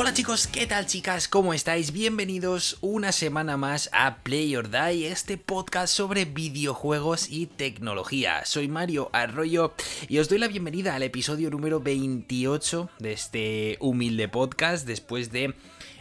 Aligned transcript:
Hola 0.00 0.14
chicos, 0.14 0.46
¿qué 0.46 0.64
tal 0.64 0.86
chicas? 0.86 1.26
¿Cómo 1.26 1.52
estáis? 1.52 1.90
Bienvenidos 1.90 2.78
una 2.82 3.10
semana 3.10 3.56
más 3.56 3.90
a 3.92 4.18
Play 4.22 4.54
or 4.54 4.70
Die, 4.70 5.08
este 5.08 5.38
podcast 5.38 5.92
sobre 5.92 6.24
videojuegos 6.24 7.28
y 7.28 7.46
tecnología. 7.46 8.46
Soy 8.46 8.68
Mario 8.68 9.10
Arroyo 9.12 9.74
y 10.08 10.18
os 10.18 10.28
doy 10.28 10.38
la 10.38 10.46
bienvenida 10.46 10.94
al 10.94 11.02
episodio 11.02 11.50
número 11.50 11.80
28 11.80 12.90
de 13.00 13.12
este 13.12 13.76
humilde 13.80 14.28
podcast 14.28 14.86
después 14.86 15.32
de 15.32 15.56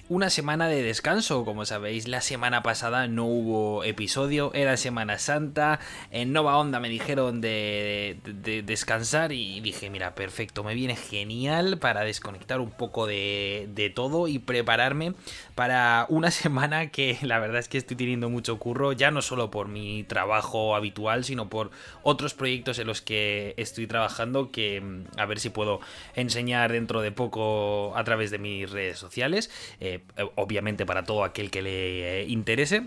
una 0.10 0.30
semana 0.30 0.68
de 0.68 0.84
descanso. 0.84 1.44
Como 1.44 1.66
sabéis, 1.66 2.08
la 2.08 2.22
semana 2.22 2.64
pasada 2.64 3.08
no 3.08 3.26
hubo 3.26 3.84
episodio, 3.84 4.52
era 4.54 4.78
Semana 4.78 5.20
Santa. 5.20 5.80
En 6.12 6.34
Nova 6.34 6.58
Onda 6.58 6.80
me 6.80 6.90
dijeron 6.90 7.42
de, 7.42 8.20
descansar 8.66 9.32
y 9.32 9.60
dije, 9.60 9.90
mira, 9.90 10.16
perfecto, 10.16 10.64
me 10.64 10.76
viene 10.76 10.96
genial 10.96 11.78
para 11.78 12.02
desconectar 12.02 12.60
un 12.60 12.72
poco 12.72 13.06
de, 13.06 13.68
de 13.74 13.90
todo 13.90 14.28
y 14.28 14.40
prepararme 14.40 15.14
para 15.56 16.06
una 16.10 16.32
semana 16.32 16.88
que 16.92 17.18
la 17.22 17.40
verdad 17.40 17.60
es 17.60 17.68
que 17.68 17.78
estoy 17.78 17.98
teniendo 17.98 18.30
mucho 18.30 18.58
curro, 18.60 18.94
ya 18.94 19.12
no 19.12 19.22
solo 19.22 19.52
por 19.52 19.68
mi 19.68 20.04
trabajo 20.04 20.76
habitual, 20.76 21.26
sino 21.26 21.50
por 21.50 21.72
otros 22.04 22.34
proyectos 22.34 22.80
en 22.80 22.88
los 22.88 23.02
que 23.02 23.54
estoy 23.58 23.88
trabajando 23.88 24.52
que 24.52 24.80
mm, 24.82 25.20
a 25.20 25.26
ver 25.26 25.40
si 25.40 25.50
puedo 25.50 25.82
enseñar 26.16 26.72
dentro 26.72 27.02
de 27.02 27.12
poco 27.12 27.96
a 27.96 28.04
través 28.04 28.32
de 28.32 28.38
mis 28.38 28.70
redes 28.70 28.98
sociales. 28.98 29.50
Eh, 29.80 29.97
eh, 30.18 30.30
obviamente 30.36 30.86
para 30.86 31.04
todo 31.04 31.24
aquel 31.24 31.52
que 31.52 31.62
le 31.62 32.24
interese. 32.26 32.84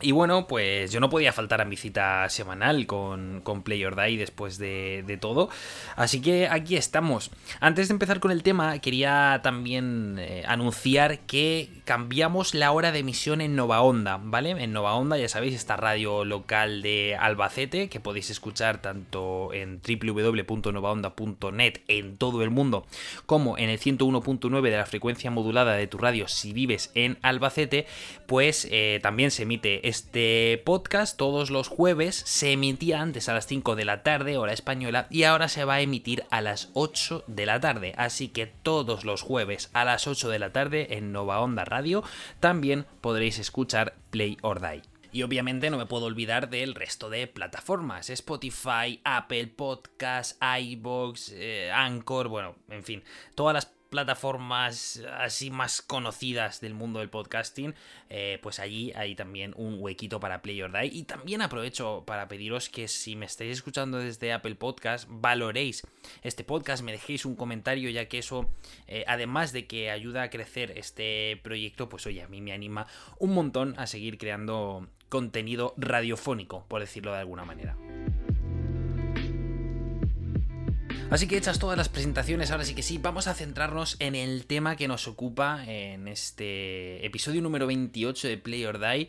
Y 0.00 0.12
bueno, 0.12 0.46
pues 0.46 0.90
yo 0.92 1.00
no 1.00 1.08
podía 1.08 1.32
faltar 1.32 1.60
a 1.60 1.64
mi 1.64 1.76
cita 1.76 2.28
semanal 2.28 2.86
con, 2.86 3.40
con 3.42 3.62
después 3.64 4.58
de, 4.58 5.18
todo. 5.20 5.48
Así 5.96 6.20
que 6.20 6.48
aquí 6.48 6.76
estamos. 6.76 7.30
Antes 7.60 7.88
de 7.88 7.92
empezar 7.94 8.20
con 8.20 8.30
el 8.30 8.42
tema, 8.42 8.78
quería 8.80 9.40
también 9.42 10.16
eh, 10.18 10.44
anunciar 10.46 11.20
que 11.20 11.70
cambiamos 11.84 12.54
la 12.54 12.72
hora 12.72 12.92
de 12.92 13.00
emisión 13.00 13.40
en 13.40 13.56
Nova 13.56 13.82
Onda, 13.82 14.20
¿vale? 14.22 14.50
En 14.50 14.72
Nova 14.72 14.94
Onda, 14.94 15.18
ya 15.18 15.28
sabéis, 15.28 15.54
esta 15.54 15.76
radio 15.76 16.24
local 16.24 16.82
de 16.82 17.16
Albacete, 17.18 17.88
que 17.88 18.00
podéis 18.00 18.30
escuchar 18.30 18.80
tanto 18.80 19.52
en 19.52 19.80
www.novaonda.net 19.80 21.80
en 21.88 22.16
todo 22.16 22.42
el 22.42 22.50
mundo, 22.50 22.86
como 23.26 23.58
en 23.58 23.70
el 23.70 23.78
101.9 23.78 24.62
de 24.62 24.76
la 24.76 24.86
frecuencia 24.86 25.30
modulada 25.30 25.74
de 25.74 25.86
tu 25.86 25.98
radio 25.98 26.28
si 26.28 26.52
vives 26.52 26.90
en 26.94 27.18
Albacete, 27.22 27.86
pues 28.26 28.66
eh, 28.70 29.00
también 29.02 29.30
se 29.30 29.42
emite 29.42 29.88
este 29.88 30.62
podcast 30.64 31.16
todos 31.16 31.50
los 31.50 31.68
jueves 31.68 32.22
se 32.24 32.52
emitía 32.52 33.00
antes 33.00 33.28
a 33.28 33.34
las 33.34 33.46
5 33.46 33.76
de 33.76 33.84
la 33.84 34.02
tarde, 34.02 34.36
hora 34.36 34.52
española, 34.52 35.06
y 35.10 35.24
ahora 35.24 35.48
se 35.48 35.64
va 35.64 35.74
a 35.74 35.80
emitir 35.80 36.24
a 36.30 36.40
las 36.40 36.70
8 36.74 37.24
de 37.26 37.46
la 37.46 37.60
tarde. 37.60 37.94
Así 37.96 38.28
que 38.28 38.46
todos 38.46 39.04
los 39.04 39.22
jueves 39.22 39.70
a 39.72 39.84
las 39.84 40.06
8 40.06 40.28
de 40.28 40.38
la 40.38 40.52
tarde 40.52 40.96
en 40.96 41.12
Nova 41.12 41.40
Onda 41.40 41.64
también 42.40 42.86
podréis 43.00 43.38
escuchar 43.38 43.94
Play 44.10 44.36
or 44.42 44.60
Die. 44.60 44.82
Y 45.14 45.22
obviamente 45.22 45.70
no 45.70 45.78
me 45.78 45.86
puedo 45.86 46.06
olvidar 46.06 46.50
del 46.50 46.74
resto 46.74 47.08
de 47.08 47.28
plataformas. 47.28 48.10
Spotify, 48.10 49.00
Apple 49.04 49.46
Podcasts, 49.46 50.36
iBox, 50.40 51.30
eh, 51.34 51.70
Anchor, 51.72 52.26
bueno, 52.26 52.56
en 52.68 52.82
fin, 52.82 53.04
todas 53.36 53.54
las 53.54 53.66
plataformas 53.94 55.00
así 55.20 55.52
más 55.52 55.80
conocidas 55.80 56.60
del 56.60 56.74
mundo 56.74 56.98
del 56.98 57.10
podcasting, 57.10 57.76
eh, 58.10 58.40
pues 58.42 58.58
allí 58.58 58.90
hay 58.96 59.14
también 59.14 59.54
un 59.56 59.76
huequito 59.78 60.18
para 60.18 60.42
Play 60.42 60.60
or 60.62 60.72
Die. 60.72 60.90
Y 60.92 61.04
también 61.04 61.42
aprovecho 61.42 62.02
para 62.04 62.26
pediros 62.26 62.68
que 62.68 62.88
si 62.88 63.14
me 63.14 63.24
estáis 63.26 63.52
escuchando 63.52 63.98
desde 63.98 64.32
Apple 64.32 64.56
Podcast, 64.56 65.06
valoréis 65.08 65.86
este 66.22 66.42
podcast, 66.42 66.82
me 66.82 66.90
dejéis 66.90 67.24
un 67.24 67.36
comentario, 67.36 67.88
ya 67.88 68.08
que 68.08 68.18
eso, 68.18 68.50
eh, 68.88 69.04
además 69.06 69.52
de 69.52 69.68
que 69.68 69.92
ayuda 69.92 70.24
a 70.24 70.30
crecer 70.30 70.76
este 70.76 71.38
proyecto, 71.44 71.88
pues 71.88 72.04
oye, 72.08 72.20
a 72.20 72.26
mí 72.26 72.40
me 72.40 72.52
anima 72.52 72.88
un 73.20 73.32
montón 73.32 73.78
a 73.78 73.86
seguir 73.86 74.18
creando 74.18 74.88
contenido 75.08 75.72
radiofónico, 75.76 76.64
por 76.66 76.80
decirlo 76.80 77.12
de 77.12 77.18
alguna 77.18 77.44
manera. 77.44 77.76
Así 81.10 81.28
que 81.28 81.36
hechas 81.36 81.58
todas 81.58 81.76
las 81.76 81.88
presentaciones, 81.88 82.50
ahora 82.50 82.64
sí 82.64 82.74
que 82.74 82.82
sí, 82.82 82.98
vamos 82.98 83.28
a 83.28 83.34
centrarnos 83.34 83.96
en 84.00 84.14
el 84.14 84.46
tema 84.46 84.74
que 84.74 84.88
nos 84.88 85.06
ocupa 85.06 85.62
en 85.66 86.08
este 86.08 87.04
episodio 87.06 87.42
número 87.42 87.66
28 87.66 88.26
de 88.26 88.38
Play 88.38 88.64
or 88.64 88.80
Die. 88.80 89.08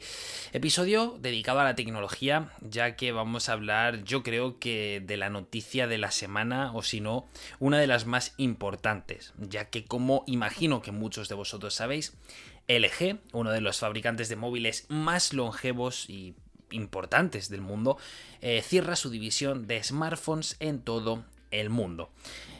Episodio 0.51 1.17
dedicado 1.19 1.61
a 1.61 1.63
la 1.63 1.75
tecnología, 1.75 2.51
ya 2.61 2.95
que 2.95 3.11
vamos 3.11 3.47
a 3.47 3.53
hablar, 3.53 4.03
yo 4.03 4.23
creo 4.23 4.59
que 4.59 5.01
de 5.03 5.17
la 5.17 5.29
noticia 5.29 5.87
de 5.87 5.97
la 5.97 6.11
semana, 6.11 6.73
o 6.73 6.83
si 6.83 6.99
no, 6.99 7.27
una 7.59 7.79
de 7.79 7.87
las 7.87 8.05
más 8.05 8.33
importantes, 8.37 9.33
ya 9.37 9.69
que 9.69 9.85
como 9.85 10.25
imagino 10.27 10.81
que 10.81 10.91
muchos 10.91 11.29
de 11.29 11.35
vosotros 11.35 11.73
sabéis, 11.73 12.13
LG, 12.67 13.19
uno 13.31 13.51
de 13.51 13.61
los 13.61 13.79
fabricantes 13.79 14.27
de 14.27 14.35
móviles 14.35 14.85
más 14.89 15.33
longevos 15.33 16.09
y 16.09 16.35
importantes 16.71 17.49
del 17.49 17.61
mundo, 17.61 17.97
eh, 18.41 18.61
cierra 18.63 18.95
su 18.95 19.09
división 19.09 19.65
de 19.65 19.83
smartphones 19.83 20.57
en 20.59 20.81
todo 20.81 21.23
el 21.59 21.69
mundo. 21.69 22.09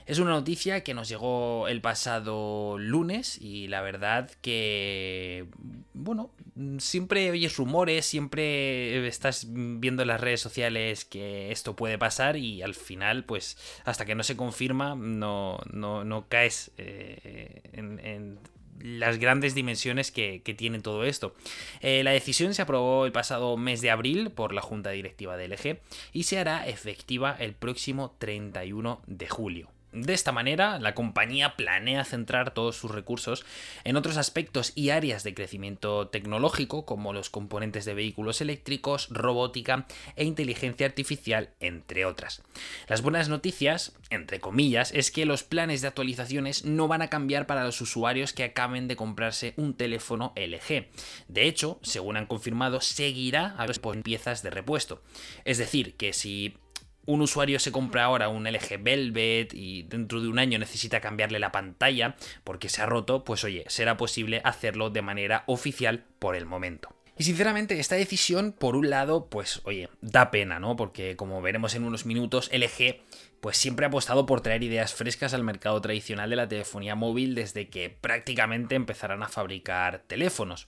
Es 0.06 0.20
una 0.20 0.32
noticia 0.32 0.84
que 0.84 0.94
nos 0.94 1.10
llegó 1.10 1.68
el 1.68 1.82
pasado 1.82 2.78
lunes 2.78 3.42
y 3.42 3.68
la 3.68 3.82
verdad 3.82 4.30
que, 4.42 5.48
bueno, 5.94 6.30
siempre 6.78 7.32
oyes 7.32 7.58
rumores, 7.58 8.06
siempre 8.06 9.08
estás 9.08 9.48
viendo 9.50 10.04
en 10.04 10.10
las 10.10 10.22
redes 10.22 10.42
sociales 10.42 11.06
que 11.06 11.52
esto 11.52 11.76
puede 11.76 11.98
pasar 11.98 12.38
y 12.38 12.62
al 12.62 12.76
final, 12.76 13.24
pues 13.24 13.58
hasta 13.84 14.06
que 14.06 14.14
no 14.14 14.22
se 14.22 14.38
confirma, 14.38 14.94
no, 14.96 15.60
no, 15.74 16.26
caes 16.30 16.72
eh, 16.78 17.62
en 17.74 18.38
las 18.80 19.18
grandes 19.18 19.56
dimensiones 19.56 20.12
que, 20.12 20.42
tiene 20.58 20.80
todo 20.80 21.04
esto. 21.06 21.36
Eh, 21.82 22.04
la 22.04 22.12
decisión 22.12 22.54
se 22.54 22.62
aprobó 22.62 23.06
el 23.06 23.12
pasado 23.12 23.58
mes 23.58 23.82
de 23.82 23.92
abril 23.92 24.32
por 24.32 24.54
la 24.54 24.62
Junta 24.62 24.92
Directiva 24.92 25.38
de 25.38 25.48
LG 25.48 25.80
y 26.14 26.24
se 26.24 26.40
hará 26.40 26.68
efectiva 26.68 27.36
el 27.40 27.54
próximo 27.54 28.16
31 28.20 29.02
de 29.08 29.28
julio. 29.28 29.75
De 29.96 30.14
esta 30.14 30.34
manera, 30.34 30.78
la 30.78 30.94
compañía 30.94 31.56
planea 31.56 32.04
centrar 32.04 32.54
todos 32.54 32.76
sus 32.76 32.92
recursos 32.92 33.46
en 33.86 33.96
otros 33.96 34.18
aspectos 34.18 34.74
y 34.76 34.90
áreas 34.90 35.24
de 35.24 35.34
crecimiento 35.34 36.10
tecnológico 36.10 36.86
como 36.86 37.14
los 37.14 37.30
componentes 37.30 37.86
de 37.86 37.94
vehículos 37.94 38.42
eléctricos, 38.42 39.08
robótica 39.10 39.88
e 40.18 40.26
inteligencia 40.26 40.86
artificial, 40.86 41.52
entre 41.62 42.04
otras. 42.04 42.44
Las 42.90 43.04
buenas 43.04 43.30
noticias, 43.30 43.96
entre 44.10 44.42
comillas, 44.42 44.92
es 44.92 45.12
que 45.12 45.26
los 45.26 45.44
planes 45.44 45.80
de 45.80 45.88
actualizaciones 45.88 46.66
no 46.66 46.90
van 46.90 47.02
a 47.02 47.10
cambiar 47.10 47.48
para 47.48 47.64
los 47.64 47.80
usuarios 47.80 48.34
que 48.34 48.44
acaben 48.44 48.90
de 48.90 48.98
comprarse 48.98 49.54
un 49.56 49.76
teléfono 49.76 50.34
LG. 50.36 50.88
De 51.30 51.48
hecho, 51.48 51.80
según 51.84 52.18
han 52.18 52.26
confirmado, 52.26 52.82
seguirá 52.82 53.56
a 53.58 53.66
los 53.66 53.80
piezas 54.04 54.44
de 54.44 54.50
repuesto. 54.50 55.02
Es 55.46 55.58
decir, 55.58 55.96
que 55.96 56.12
si 56.12 56.58
un 57.06 57.22
usuario 57.22 57.60
se 57.60 57.72
compra 57.72 58.06
ahora 58.06 58.30
un 58.30 58.46
LG 58.46 58.82
Velvet 58.82 59.54
y 59.54 59.84
dentro 59.84 60.22
de 60.22 60.28
un 60.28 60.40
año 60.40 60.60
necesita 60.60 61.02
cambiarle 61.02 61.40
la 61.40 61.52
pantalla 61.52 62.16
porque 62.44 62.70
se 62.70 62.82
ha 62.82 62.86
roto, 62.86 63.24
pues 63.24 63.44
oye, 63.44 63.64
será 63.68 63.98
posible 63.98 64.42
hacerlo 64.44 64.90
de 64.90 65.02
manera 65.02 65.44
oficial 65.48 66.04
por 66.20 66.36
el 66.36 66.46
momento. 66.46 66.96
Y 67.18 67.24
sinceramente, 67.24 67.80
esta 67.80 67.96
decisión, 67.96 68.52
por 68.52 68.76
un 68.76 68.90
lado, 68.90 69.28
pues 69.28 69.62
oye, 69.64 69.90
da 70.02 70.32
pena, 70.32 70.60
¿no? 70.60 70.76
Porque 70.76 71.16
como 71.16 71.42
veremos 71.42 71.74
en 71.74 71.86
unos 71.86 72.06
minutos, 72.06 72.50
LG 72.52 73.00
pues 73.42 73.58
siempre 73.58 73.86
ha 73.86 73.90
apostado 73.90 74.26
por 74.26 74.42
traer 74.42 74.64
ideas 74.64 74.94
frescas 74.94 75.34
al 75.34 75.44
mercado 75.44 75.82
tradicional 75.82 76.30
de 76.30 76.36
la 76.36 76.48
telefonía 76.48 76.96
móvil 76.96 77.36
desde 77.36 77.70
que 77.70 77.90
prácticamente 77.90 78.76
empezarán 78.76 79.24
a 79.24 79.30
fabricar 79.30 80.04
teléfonos. 80.08 80.68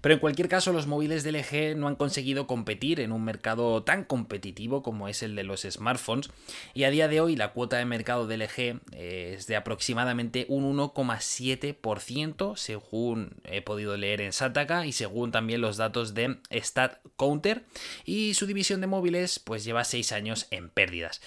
Pero 0.00 0.14
en 0.14 0.20
cualquier 0.20 0.48
caso, 0.48 0.72
los 0.72 0.86
móviles 0.86 1.22
de 1.22 1.32
LG 1.32 1.76
no 1.76 1.88
han 1.88 1.96
conseguido 1.96 2.46
competir 2.46 3.00
en 3.00 3.12
un 3.12 3.24
mercado 3.24 3.82
tan 3.82 4.04
competitivo 4.04 4.82
como 4.82 5.08
es 5.08 5.22
el 5.22 5.34
de 5.36 5.44
los 5.44 5.62
smartphones, 5.62 6.30
y 6.74 6.84
a 6.84 6.90
día 6.90 7.08
de 7.08 7.20
hoy 7.20 7.36
la 7.36 7.52
cuota 7.52 7.78
de 7.78 7.86
mercado 7.86 8.26
de 8.26 8.36
LG 8.36 8.80
es 8.92 9.46
de 9.46 9.56
aproximadamente 9.56 10.44
un 10.48 10.76
1,7%, 10.76 12.56
según 12.56 13.36
he 13.44 13.62
podido 13.62 13.96
leer 13.96 14.20
en 14.20 14.32
Sataka 14.32 14.86
y 14.86 14.92
según 14.92 15.32
también 15.32 15.60
los 15.62 15.76
datos 15.76 16.12
de 16.12 16.38
StatCounter, 16.52 17.64
y 18.04 18.34
su 18.34 18.46
división 18.46 18.80
de 18.82 18.86
móviles 18.86 19.38
pues 19.38 19.64
lleva 19.64 19.84
6 19.84 20.12
años 20.12 20.46
en 20.50 20.68
pérdidas. 20.68 21.22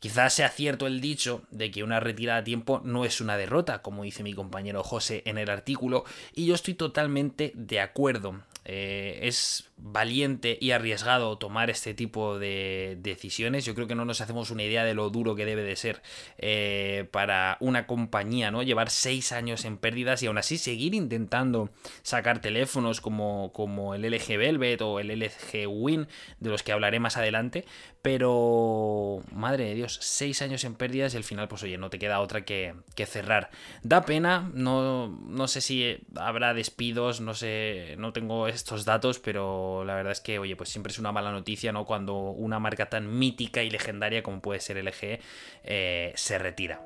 Quizás 0.00 0.32
sea 0.32 0.48
cierto 0.48 0.86
el 0.86 1.02
dicho 1.02 1.42
de 1.50 1.70
que 1.70 1.84
una 1.84 2.00
retirada 2.00 2.40
a 2.40 2.44
tiempo 2.44 2.80
no 2.84 3.04
es 3.04 3.20
una 3.20 3.36
derrota, 3.36 3.82
como 3.82 4.02
dice 4.02 4.22
mi 4.22 4.32
compañero 4.32 4.82
José 4.82 5.22
en 5.26 5.36
el 5.36 5.50
artículo, 5.50 6.04
y 6.34 6.46
yo 6.46 6.54
estoy 6.54 6.72
totalmente 6.72 7.52
de 7.54 7.80
acuerdo. 7.80 8.40
Eh, 8.72 9.26
es 9.26 9.68
valiente 9.78 10.56
y 10.60 10.70
arriesgado 10.70 11.36
tomar 11.38 11.70
este 11.70 11.92
tipo 11.92 12.38
de 12.38 12.96
decisiones. 13.00 13.64
Yo 13.64 13.74
creo 13.74 13.88
que 13.88 13.96
no 13.96 14.04
nos 14.04 14.20
hacemos 14.20 14.52
una 14.52 14.62
idea 14.62 14.84
de 14.84 14.94
lo 14.94 15.10
duro 15.10 15.34
que 15.34 15.44
debe 15.44 15.64
de 15.64 15.74
ser 15.74 16.02
eh, 16.38 17.08
para 17.10 17.56
una 17.58 17.88
compañía, 17.88 18.52
¿no? 18.52 18.62
Llevar 18.62 18.90
seis 18.90 19.32
años 19.32 19.64
en 19.64 19.76
pérdidas 19.76 20.22
y 20.22 20.26
aún 20.26 20.38
así 20.38 20.56
seguir 20.56 20.94
intentando 20.94 21.70
sacar 22.02 22.40
teléfonos 22.40 23.00
como, 23.00 23.52
como 23.52 23.96
el 23.96 24.02
LG 24.02 24.38
Velvet 24.38 24.82
o 24.82 25.00
el 25.00 25.18
LG 25.18 25.66
Win, 25.66 26.06
de 26.38 26.50
los 26.50 26.62
que 26.62 26.70
hablaré 26.70 27.00
más 27.00 27.16
adelante. 27.16 27.64
Pero, 28.02 29.22
madre 29.32 29.64
de 29.64 29.74
Dios, 29.74 29.98
seis 30.00 30.40
años 30.42 30.64
en 30.64 30.74
pérdidas 30.74 31.12
y 31.12 31.16
al 31.16 31.24
final, 31.24 31.48
pues 31.48 31.62
oye, 31.64 31.76
no 31.76 31.90
te 31.90 31.98
queda 31.98 32.20
otra 32.20 32.44
que, 32.44 32.74
que 32.94 33.04
cerrar. 33.04 33.50
Da 33.82 34.06
pena, 34.06 34.50
no, 34.54 35.08
no 35.08 35.48
sé 35.48 35.60
si 35.60 35.98
habrá 36.16 36.54
despidos, 36.54 37.20
no 37.20 37.34
sé, 37.34 37.96
no 37.98 38.12
tengo 38.12 38.48
estos 38.60 38.84
datos, 38.84 39.18
pero 39.18 39.84
la 39.84 39.94
verdad 39.94 40.12
es 40.12 40.20
que, 40.20 40.38
oye, 40.38 40.56
pues 40.56 40.68
siempre 40.68 40.92
es 40.92 40.98
una 40.98 41.12
mala 41.12 41.32
noticia, 41.32 41.72
¿no? 41.72 41.84
Cuando 41.84 42.16
una 42.16 42.58
marca 42.58 42.88
tan 42.88 43.18
mítica 43.18 43.62
y 43.62 43.70
legendaria 43.70 44.22
como 44.22 44.40
puede 44.40 44.60
ser 44.60 44.76
LG 44.76 45.20
eh, 45.64 46.12
se 46.14 46.38
retira. 46.38 46.80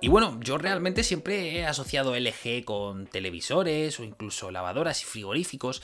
Y 0.00 0.08
bueno, 0.08 0.38
yo 0.40 0.58
realmente 0.58 1.02
siempre 1.02 1.56
he 1.56 1.66
asociado 1.66 2.14
LG 2.16 2.64
con 2.64 3.08
televisores 3.08 3.98
o 3.98 4.04
incluso 4.04 4.52
lavadoras 4.52 5.02
y 5.02 5.06
frigoríficos. 5.06 5.82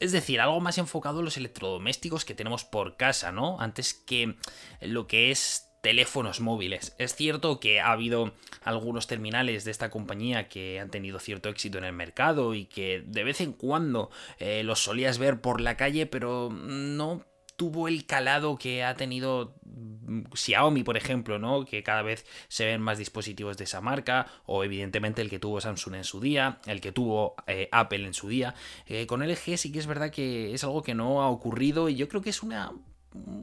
Es 0.00 0.10
decir, 0.10 0.40
algo 0.40 0.60
más 0.60 0.76
enfocado 0.78 1.20
en 1.20 1.24
los 1.24 1.36
electrodomésticos 1.36 2.24
que 2.24 2.34
tenemos 2.34 2.64
por 2.64 2.96
casa, 2.96 3.30
¿no? 3.30 3.60
Antes 3.60 3.94
que 3.94 4.34
lo 4.80 5.06
que 5.06 5.30
es 5.30 5.70
teléfonos 5.84 6.40
móviles. 6.40 6.96
Es 6.98 7.14
cierto 7.14 7.60
que 7.60 7.78
ha 7.78 7.92
habido 7.92 8.32
algunos 8.62 9.06
terminales 9.06 9.64
de 9.64 9.70
esta 9.70 9.90
compañía 9.90 10.48
que 10.48 10.80
han 10.80 10.88
tenido 10.88 11.18
cierto 11.18 11.50
éxito 11.50 11.76
en 11.76 11.84
el 11.84 11.92
mercado 11.92 12.54
y 12.54 12.64
que 12.64 13.04
de 13.06 13.22
vez 13.22 13.42
en 13.42 13.52
cuando 13.52 14.10
eh, 14.38 14.62
los 14.64 14.82
solías 14.82 15.18
ver 15.18 15.42
por 15.42 15.60
la 15.60 15.76
calle, 15.76 16.06
pero 16.06 16.48
no 16.50 17.26
tuvo 17.56 17.86
el 17.86 18.06
calado 18.06 18.56
que 18.56 18.82
ha 18.82 18.94
tenido 18.94 19.56
mm, 19.66 20.22
Xiaomi, 20.32 20.84
por 20.84 20.96
ejemplo, 20.96 21.38
¿no? 21.38 21.66
Que 21.66 21.82
cada 21.82 22.00
vez 22.00 22.24
se 22.48 22.64
ven 22.64 22.80
más 22.80 22.96
dispositivos 22.96 23.58
de 23.58 23.64
esa 23.64 23.82
marca, 23.82 24.26
o 24.46 24.64
evidentemente 24.64 25.20
el 25.20 25.28
que 25.28 25.38
tuvo 25.38 25.60
Samsung 25.60 25.96
en 25.96 26.04
su 26.04 26.18
día, 26.18 26.60
el 26.64 26.80
que 26.80 26.92
tuvo 26.92 27.34
eh, 27.46 27.68
Apple 27.72 28.06
en 28.06 28.14
su 28.14 28.28
día. 28.28 28.54
Eh, 28.86 29.06
con 29.06 29.20
LG 29.22 29.58
sí 29.58 29.70
que 29.70 29.80
es 29.80 29.86
verdad 29.86 30.10
que 30.10 30.54
es 30.54 30.64
algo 30.64 30.82
que 30.82 30.94
no 30.94 31.20
ha 31.20 31.28
ocurrido 31.28 31.90
y 31.90 31.94
yo 31.94 32.08
creo 32.08 32.22
que 32.22 32.30
es 32.30 32.42
una 32.42 32.72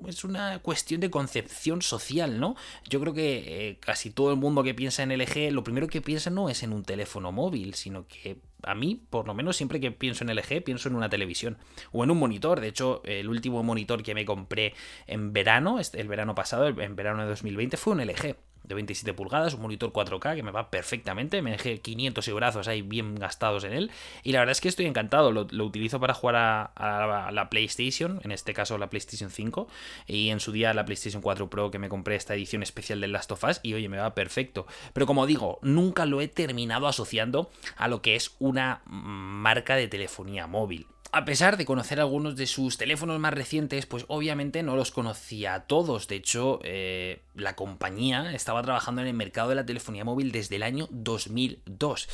es 0.07 0.23
una 0.23 0.59
cuestión 0.59 1.01
de 1.01 1.09
concepción 1.09 1.81
social, 1.81 2.39
¿no? 2.39 2.56
Yo 2.89 3.00
creo 3.00 3.13
que 3.13 3.69
eh, 3.69 3.77
casi 3.79 4.12
todo 4.12 4.31
el 4.31 4.38
mundo 4.38 4.63
que 4.63 4.73
piensa 4.73 5.03
en 5.03 5.18
LG, 5.18 5.51
lo 5.51 5.63
primero 5.63 5.88
que 5.88 6.01
piensa 6.01 6.29
no 6.29 6.50
es 6.50 6.63
en 6.63 6.73
un 6.73 6.83
teléfono 6.83 7.31
móvil, 7.31 7.73
sino 7.75 8.06
que 8.07 8.38
a 8.63 8.75
mí, 8.75 9.01
por 9.09 9.27
lo 9.27 9.33
menos 9.33 9.56
siempre 9.56 9.79
que 9.79 9.91
pienso 9.91 10.23
en 10.23 10.35
LG, 10.35 10.63
pienso 10.63 10.89
en 10.89 10.95
una 10.95 11.09
televisión 11.09 11.57
o 11.91 12.03
en 12.03 12.12
un 12.12 12.19
monitor. 12.19 12.59
De 12.59 12.68
hecho, 12.68 13.01
el 13.06 13.29
último 13.29 13.63
monitor 13.63 14.03
que 14.03 14.13
me 14.13 14.25
compré 14.25 14.73
en 15.07 15.33
verano, 15.33 15.77
el 15.79 16.07
verano 16.07 16.35
pasado, 16.35 16.68
en 16.68 16.95
verano 16.95 17.23
de 17.23 17.29
2020, 17.29 17.77
fue 17.77 17.94
un 17.94 18.01
LG 18.01 18.35
de 18.71 18.75
27 18.75 19.13
pulgadas, 19.13 19.53
un 19.53 19.62
monitor 19.62 19.91
4K 19.91 20.35
que 20.35 20.44
me 20.44 20.51
va 20.51 20.69
perfectamente, 20.69 21.41
me 21.41 21.51
dejé 21.51 21.79
500 21.79 22.33
brazos 22.33 22.68
ahí 22.68 22.81
bien 22.81 23.15
gastados 23.15 23.63
en 23.63 23.73
él 23.73 23.91
y 24.23 24.31
la 24.31 24.39
verdad 24.39 24.51
es 24.51 24.62
que 24.62 24.69
estoy 24.69 24.85
encantado, 24.85 25.31
lo, 25.31 25.65
utilizo 25.65 26.00
para 26.00 26.13
jugar 26.13 26.35
a, 26.75 27.31
la, 27.31 27.50
PlayStation, 27.50 28.21
en 28.23 28.31
este 28.31 28.53
caso 28.53 28.77
la 28.77 28.89
PlayStation 28.89 29.29
5 29.29 29.68
y 30.07 30.29
en 30.29 30.39
su 30.39 30.51
día 30.51 30.73
la 30.73 30.85
PlayStation 30.85 31.21
4 31.21 31.50
Pro 31.50 31.71
que 31.71 31.79
me 31.79 31.89
compré 31.89 32.15
esta 32.15 32.33
edición 32.33 32.63
especial 32.63 33.01
del 33.01 33.12
Last 33.12 33.31
of 33.31 33.44
Us 33.44 33.59
y 33.63 33.73
oye, 33.73 33.89
me 33.89 33.97
va 33.97 34.15
perfecto, 34.15 34.65
pero 34.94 35.06
como 35.06 35.25
digo, 35.25 35.59
nunca 35.62 36.06
lo 36.06 36.21
he 36.21 36.27
terminado 36.27 36.88
asociando 36.88 37.51
a 37.75 37.88
lo 37.88 38.01
que 38.01 38.15
es 38.15 38.35
una 38.39 38.81
marca 38.85 39.75
de 39.75 39.88
telefonía 39.88 40.47
móvil. 40.47 40.88
A 41.13 41.25
pesar 41.25 41.58
de 41.58 41.66
conocer 41.66 42.00
algunos 42.00 42.38
de 42.38 42.48
sus 42.48 42.78
teléfonos 42.78 43.19
más 43.19 43.34
recientes, 43.34 43.86
pues 43.86 44.06
obviamente 44.08 44.63
no 44.63 44.78
los 44.78 44.92
conocía 44.92 45.56
a 45.56 45.68
todos. 45.68 46.08
De 46.08 46.16
hecho, 46.16 46.62
eh, 46.63 47.22
la 47.36 47.58
compañía 47.58 48.31
estaba 48.34 48.62
trabajando 48.62 49.02
en 49.02 49.08
el 49.08 49.13
mercado 49.13 49.50
de 49.50 49.56
la 49.56 49.66
telefonía 49.66 50.06
móvil 50.06 50.31
desde 50.31 50.56
el 50.56 50.63
año 50.63 50.88
2002. 50.90 52.08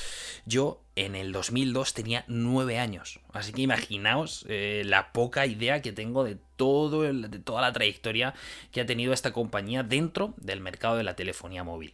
Yo 0.48 0.82
en 0.96 1.16
el 1.16 1.32
2002 1.32 1.94
tenía 1.94 2.26
9 2.28 2.80
años. 2.80 3.20
Así 3.34 3.54
que 3.54 3.62
imaginaos 3.62 4.48
eh, 4.50 4.82
la 4.84 5.12
poca 5.12 5.46
idea 5.46 5.84
que 5.84 5.92
tengo 5.92 6.24
de, 6.24 6.40
todo 6.56 7.04
de 7.04 7.38
toda 7.38 7.62
la 7.62 7.72
trayectoria 7.72 8.34
que 8.72 8.82
ha 8.82 8.88
tenido 8.88 9.14
esta 9.14 9.32
compañía 9.32 9.84
dentro 9.84 10.34
del 10.38 10.60
mercado 10.60 10.98
de 10.98 11.04
la 11.04 11.16
telefonía 11.16 11.64
móvil. 11.64 11.94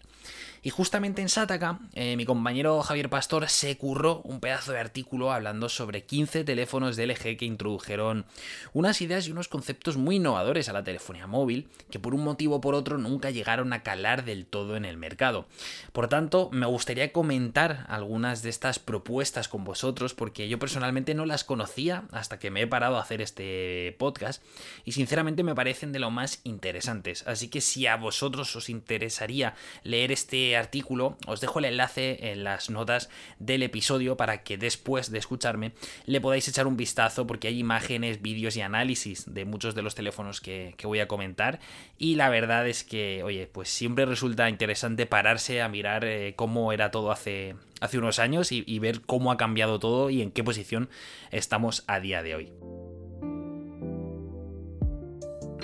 Y 0.65 0.69
justamente 0.69 1.21
en 1.21 1.27
Sataka, 1.27 1.79
eh, 1.93 2.15
mi 2.15 2.23
compañero 2.23 2.81
Javier 2.81 3.09
Pastor 3.09 3.49
se 3.49 3.77
curró 3.77 4.21
un 4.23 4.39
pedazo 4.39 4.71
de 4.71 4.79
artículo 4.79 5.33
hablando 5.33 5.67
sobre 5.67 6.05
15 6.05 6.45
teléfonos 6.45 6.95
de 6.95 7.05
LG 7.07 7.35
que 7.37 7.43
introdujeron 7.45 8.25
unas 8.71 9.01
ideas 9.01 9.27
y 9.27 9.31
unos 9.31 9.49
conceptos 9.49 9.97
muy 9.97 10.15
innovadores 10.15 10.69
a 10.69 10.73
la 10.73 10.85
telefonía 10.85 11.27
móvil, 11.27 11.67
que 11.91 11.99
por 11.99 12.15
un 12.15 12.23
motivo 12.23 12.55
o 12.55 12.61
por 12.61 12.75
otro 12.75 12.97
nunca 12.97 13.29
llegaron 13.29 13.73
a 13.73 13.83
calar 13.83 14.23
del 14.23 14.45
todo 14.45 14.77
en 14.77 14.85
el 14.85 14.95
mercado. 14.95 15.47
Por 15.91 16.07
tanto, 16.07 16.49
me 16.53 16.65
gustaría 16.65 17.11
comentar 17.11 17.85
algunas 17.89 18.41
de 18.41 18.49
estas 18.49 18.79
propuestas 18.79 19.49
con 19.49 19.65
vosotros, 19.65 20.13
porque 20.13 20.47
yo 20.47 20.59
personalmente 20.59 21.13
no 21.13 21.25
las 21.25 21.43
conocía 21.43 22.05
hasta 22.13 22.39
que 22.39 22.51
me 22.51 22.61
he 22.61 22.67
parado 22.67 22.95
a 22.95 23.01
hacer 23.01 23.21
este 23.21 23.97
podcast, 23.99 24.41
y 24.85 24.93
sinceramente 24.93 25.43
me 25.43 25.55
parecen 25.55 25.91
de 25.91 25.99
lo 25.99 26.09
más 26.09 26.39
interesantes. 26.45 27.27
Así 27.27 27.49
que 27.49 27.59
si 27.59 27.85
a 27.85 27.97
vosotros 27.97 28.55
os 28.55 28.69
interesaría 28.69 29.55
leer 29.83 30.13
este 30.13 30.52
artículo, 30.57 31.17
os 31.27 31.41
dejo 31.41 31.59
el 31.59 31.65
enlace 31.65 32.31
en 32.31 32.43
las 32.43 32.69
notas 32.69 33.09
del 33.39 33.63
episodio 33.63 34.17
para 34.17 34.43
que 34.43 34.57
después 34.57 35.11
de 35.11 35.19
escucharme 35.19 35.73
le 36.05 36.21
podáis 36.21 36.47
echar 36.47 36.67
un 36.67 36.77
vistazo 36.77 37.27
porque 37.27 37.47
hay 37.47 37.59
imágenes, 37.59 38.21
vídeos 38.21 38.55
y 38.57 38.61
análisis 38.61 39.33
de 39.33 39.45
muchos 39.45 39.75
de 39.75 39.81
los 39.81 39.95
teléfonos 39.95 40.41
que, 40.41 40.75
voy 40.83 40.99
a 40.99 41.07
comentar 41.07 41.59
y 41.97 42.15
la 42.15 42.29
verdad 42.29 42.67
es 42.67 42.83
que, 42.83 43.23
oye, 43.23 43.47
pues 43.47 43.69
siempre 43.69 44.05
resulta 44.05 44.49
interesante 44.49 45.05
pararse 45.05 45.61
a 45.61 45.69
mirar 45.69 46.03
eh, 46.03 46.33
cómo 46.35 46.73
era 46.73 46.91
todo 46.91 47.11
hace, 47.11 47.55
hace 47.79 47.97
unos 47.97 48.19
años 48.19 48.51
y 48.51 48.79
ver 48.79 49.01
cómo 49.01 49.31
ha 49.31 49.37
cambiado 49.37 49.79
todo 49.79 50.09
y 50.09 50.21
en 50.21 50.31
qué 50.31 50.43
posición 50.43 50.89
estamos 51.31 51.83
a 51.87 51.99
día 51.99 52.21
de 52.21 52.35
hoy. 52.35 52.53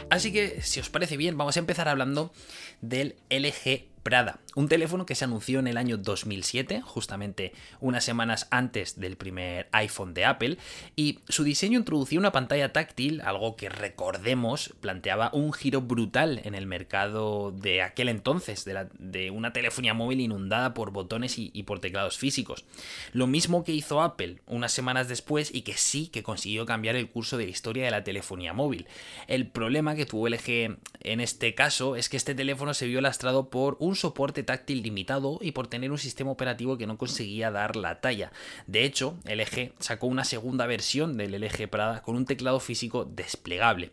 Así 0.10 0.34
que, 0.34 0.62
si 0.62 0.80
os 0.80 0.90
parece 0.90 1.18
bien, 1.18 1.38
vamos 1.38 1.56
a 1.56 1.60
empezar 1.60 1.88
hablando 1.88 2.34
del 2.82 3.16
LG 3.30 3.86
Prada, 4.02 4.40
un 4.56 4.68
teléfono 4.68 5.06
que 5.06 5.16
se 5.16 5.26
anunció 5.26 5.60
en 5.60 5.68
el 5.68 5.78
año 5.78 5.98
2007, 5.98 6.82
justamente 6.82 7.54
unas 7.80 8.04
semanas 8.04 8.48
antes 8.52 9.00
del 9.00 9.18
primer 9.18 9.68
iPhone 9.72 10.14
de 10.14 10.26
Apple, 10.26 10.58
y 10.96 11.20
su 11.30 11.44
diseño 11.44 11.80
introducía 11.80 12.20
una 12.20 12.32
pantalla 12.32 12.74
táctil, 12.74 13.22
algo 13.22 13.56
que 13.56 13.70
recordemos 13.70 14.74
planteaba 14.82 15.30
un 15.34 15.54
giro 15.54 15.82
brutal 15.82 16.42
en 16.44 16.56
el 16.56 16.66
mercado 16.66 17.52
de 17.52 17.82
aquel 17.82 18.10
entonces, 18.10 18.66
de, 18.66 19.32
una 19.32 19.54
telefonía 19.54 19.94
móvil 19.94 20.22
inundada 20.22 20.74
por 20.74 20.92
botones 20.92 21.38
y, 21.38 21.64
por 21.64 21.80
teclados 21.80 22.18
físicos. 22.18 22.66
Lo 23.14 23.28
mismo 23.28 23.64
que 23.64 23.74
hizo 23.74 24.02
Apple 24.02 24.42
unas 24.48 24.72
semanas 24.72 25.08
después 25.08 25.54
y 25.54 25.62
que 25.62 25.74
sí 25.74 26.08
que 26.08 26.24
consiguió 26.24 26.66
cambiar 26.66 26.96
el 26.96 27.10
curso 27.10 27.38
de 27.38 27.46
la 27.46 27.52
historia 27.52 27.86
de 27.86 27.92
la 27.92 28.04
telefonía 28.04 28.54
móvil. 28.54 28.88
El 29.28 29.48
problema 29.48 29.96
que 29.96 30.06
tuvo 30.06 30.28
LG 30.28 30.78
en 31.02 31.22
este 31.22 31.56
caso 31.56 31.96
es 31.96 32.10
que 32.10 32.18
este 32.18 32.36
teléfono 32.36 32.74
se 32.74 32.88
vio 32.88 33.02
lastrado 33.02 33.50
por 33.50 33.78
un 33.80 33.96
soporte 33.96 34.44
táctil 34.50 34.82
limitado 34.82 35.38
y 35.44 35.52
por 35.52 35.68
tener 35.68 35.92
un 35.92 36.00
sistema 36.00 36.32
operativo 36.32 36.76
que 36.76 36.88
no 36.88 36.98
conseguía 36.98 37.52
dar 37.52 37.76
la 37.76 38.02
talla. 38.02 38.32
De 38.66 38.84
hecho, 38.84 39.20
LG 39.26 39.74
sacó 39.78 40.08
una 40.08 40.24
segunda 40.24 40.66
versión 40.66 41.18
del 41.18 41.40
LG 41.40 41.70
Prada 41.70 42.02
con 42.02 42.16
un 42.16 42.26
teclado 42.26 42.60
físico 42.60 43.06
desplegable. 43.06 43.92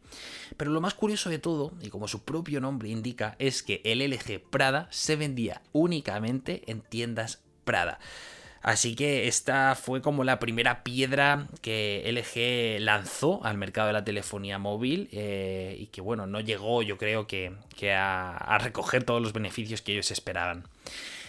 Pero 0.56 0.70
lo 0.70 0.80
más 0.80 0.94
curioso 0.94 1.28
de 1.28 1.38
todo, 1.38 1.74
y 1.82 1.90
como 1.90 2.08
su 2.08 2.24
propio 2.24 2.58
nombre 2.62 2.88
indica, 2.88 3.36
es 3.38 3.62
que 3.62 3.82
el 3.84 3.98
LG 3.98 4.48
Prada 4.48 4.88
se 4.90 5.16
vendía 5.16 5.60
únicamente 5.72 6.62
en 6.68 6.80
tiendas 6.80 7.42
Prada. 7.66 7.98
Así 8.66 8.96
que 8.96 9.28
esta 9.28 9.76
fue 9.76 10.02
como 10.02 10.24
la 10.24 10.40
primera 10.40 10.82
piedra 10.82 11.46
que 11.62 12.02
LG 12.04 12.82
lanzó 12.82 13.44
al 13.44 13.56
mercado 13.56 13.86
de 13.86 13.92
la 13.92 14.04
telefonía 14.04 14.58
móvil 14.58 15.08
eh, 15.12 15.76
y 15.78 15.86
que 15.86 16.00
bueno, 16.00 16.26
no 16.26 16.40
llegó 16.40 16.82
yo 16.82 16.98
creo 16.98 17.28
que, 17.28 17.52
a 17.92 18.58
recoger 18.60 19.04
todos 19.04 19.22
los 19.22 19.32
beneficios 19.32 19.82
que 19.82 19.92
ellos 19.92 20.10
esperaban. 20.10 20.64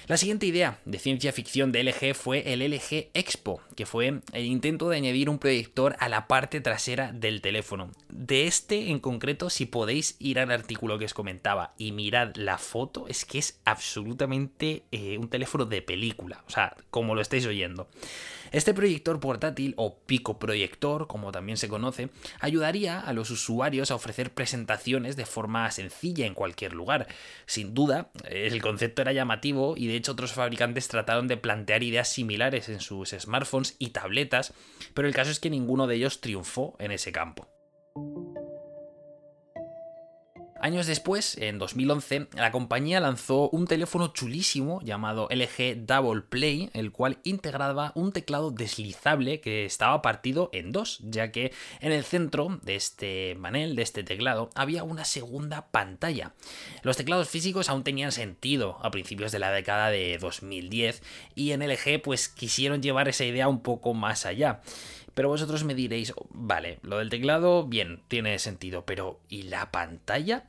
La 0.07 0.15
siguiente 0.15 0.45
idea 0.45 0.79
de 0.85 0.99
ciencia 0.99 1.33
ficción 1.33 1.73
de 1.73 1.83
LG 1.83 2.15
fue 2.15 2.53
el 2.53 2.61
LG 2.61 3.09
Expo, 3.13 3.59
que 3.75 3.85
fue 3.85 4.21
el 4.31 4.45
intento 4.45 4.87
de 4.87 4.95
añadir 4.95 5.29
un 5.29 5.37
proyector 5.37 5.97
a 5.99 6.07
la 6.07 6.27
parte 6.27 6.61
trasera 6.61 7.11
del 7.11 7.41
teléfono. 7.41 7.91
De 8.07 8.47
este 8.47 8.89
en 8.89 8.99
concreto, 8.99 9.49
si 9.49 9.65
podéis 9.65 10.15
ir 10.19 10.39
al 10.39 10.51
artículo 10.51 10.97
que 10.97 11.03
os 11.03 11.13
comentaba 11.13 11.73
y 11.77 11.91
mirad 11.91 12.33
la 12.35 12.57
foto, 12.57 13.09
es 13.09 13.25
que 13.25 13.37
es 13.37 13.59
absolutamente 13.65 14.83
eh, 14.93 15.17
un 15.17 15.27
teléfono 15.27 15.65
de 15.65 15.81
película, 15.81 16.41
o 16.47 16.51
sea, 16.51 16.77
como 16.89 17.13
lo 17.13 17.19
estáis 17.19 17.45
oyendo. 17.45 17.89
Este 18.51 18.73
proyector 18.73 19.19
portátil 19.19 19.73
o 19.77 19.99
pico 19.99 20.39
proyector, 20.39 21.07
como 21.07 21.31
también 21.31 21.57
se 21.57 21.67
conoce, 21.67 22.09
ayudaría 22.39 22.99
a 22.99 23.13
los 23.13 23.29
usuarios 23.31 23.91
a 23.91 23.95
ofrecer 23.95 24.33
presentaciones 24.33 25.15
de 25.15 25.25
forma 25.25 25.69
sencilla 25.71 26.25
en 26.25 26.33
cualquier 26.33 26.73
lugar. 26.73 27.07
Sin 27.45 27.73
duda, 27.73 28.11
el 28.29 28.61
concepto 28.61 29.01
era 29.01 29.13
llamativo 29.13 29.75
y 29.77 29.87
de 29.87 29.95
hecho 29.95 30.13
otros 30.13 30.33
fabricantes 30.33 30.87
trataron 30.87 31.27
de 31.27 31.37
plantear 31.37 31.83
ideas 31.83 32.07
similares 32.07 32.69
en 32.69 32.79
sus 32.79 33.09
smartphones 33.09 33.75
y 33.79 33.89
tabletas, 33.89 34.53
pero 34.93 35.07
el 35.07 35.13
caso 35.13 35.31
es 35.31 35.39
que 35.39 35.49
ninguno 35.49 35.87
de 35.87 35.95
ellos 35.95 36.21
triunfó 36.21 36.75
en 36.79 36.91
ese 36.91 37.11
campo. 37.11 37.47
Años 40.59 40.87
después, 40.87 41.37
en 41.37 41.59
2011, 41.59 42.27
la 42.33 42.51
compañía 42.51 42.99
lanzó 42.99 43.49
un 43.49 43.67
teléfono 43.67 44.07
chulísimo 44.07 44.81
llamado 44.81 45.27
LG 45.29 45.85
Double 45.85 46.21
Play, 46.21 46.69
el 46.73 46.91
cual 46.91 47.19
integraba 47.23 47.91
un 47.95 48.11
teclado 48.11 48.51
deslizable 48.51 49.39
que 49.39 49.65
estaba 49.65 50.01
partido 50.01 50.49
en 50.53 50.71
dos, 50.71 50.99
ya 51.03 51.31
que 51.31 51.53
en 51.79 51.91
el 51.91 52.03
centro 52.03 52.59
de 52.63 52.75
este 52.75 53.37
panel, 53.41 53.75
de 53.75 53.83
este 53.83 54.03
teclado, 54.03 54.49
había 54.55 54.83
una 54.83 55.05
segunda 55.05 55.67
pantalla. 55.67 56.33
Los 56.81 56.97
teclados 56.97 57.29
físicos 57.29 57.69
aún 57.69 57.83
tenían 57.83 58.11
sentido 58.11 58.79
a 58.81 58.89
principios 58.89 59.31
de 59.31 59.39
la 59.39 59.51
década 59.51 59.89
de 59.91 60.17
2010 60.17 61.03
y 61.35 61.51
en 61.51 61.61
LG 61.61 62.01
pues 62.01 62.29
quisieron 62.29 62.81
llevar 62.81 63.07
esa 63.07 63.25
idea 63.25 63.47
un 63.47 63.61
poco 63.61 63.93
más 63.93 64.25
allá. 64.25 64.61
Pero 65.17 65.29
vosotros 65.29 65.63
me 65.63 65.73
diréis, 65.73 66.13
vale, 66.29 66.77
lo 66.83 66.99
del 66.99 67.09
teclado, 67.09 67.65
bien, 67.65 68.03
tiene 68.07 68.37
sentido, 68.37 68.85
pero 68.85 69.19
¿y 69.29 69.41
la 69.41 69.71
pantalla? 69.71 70.45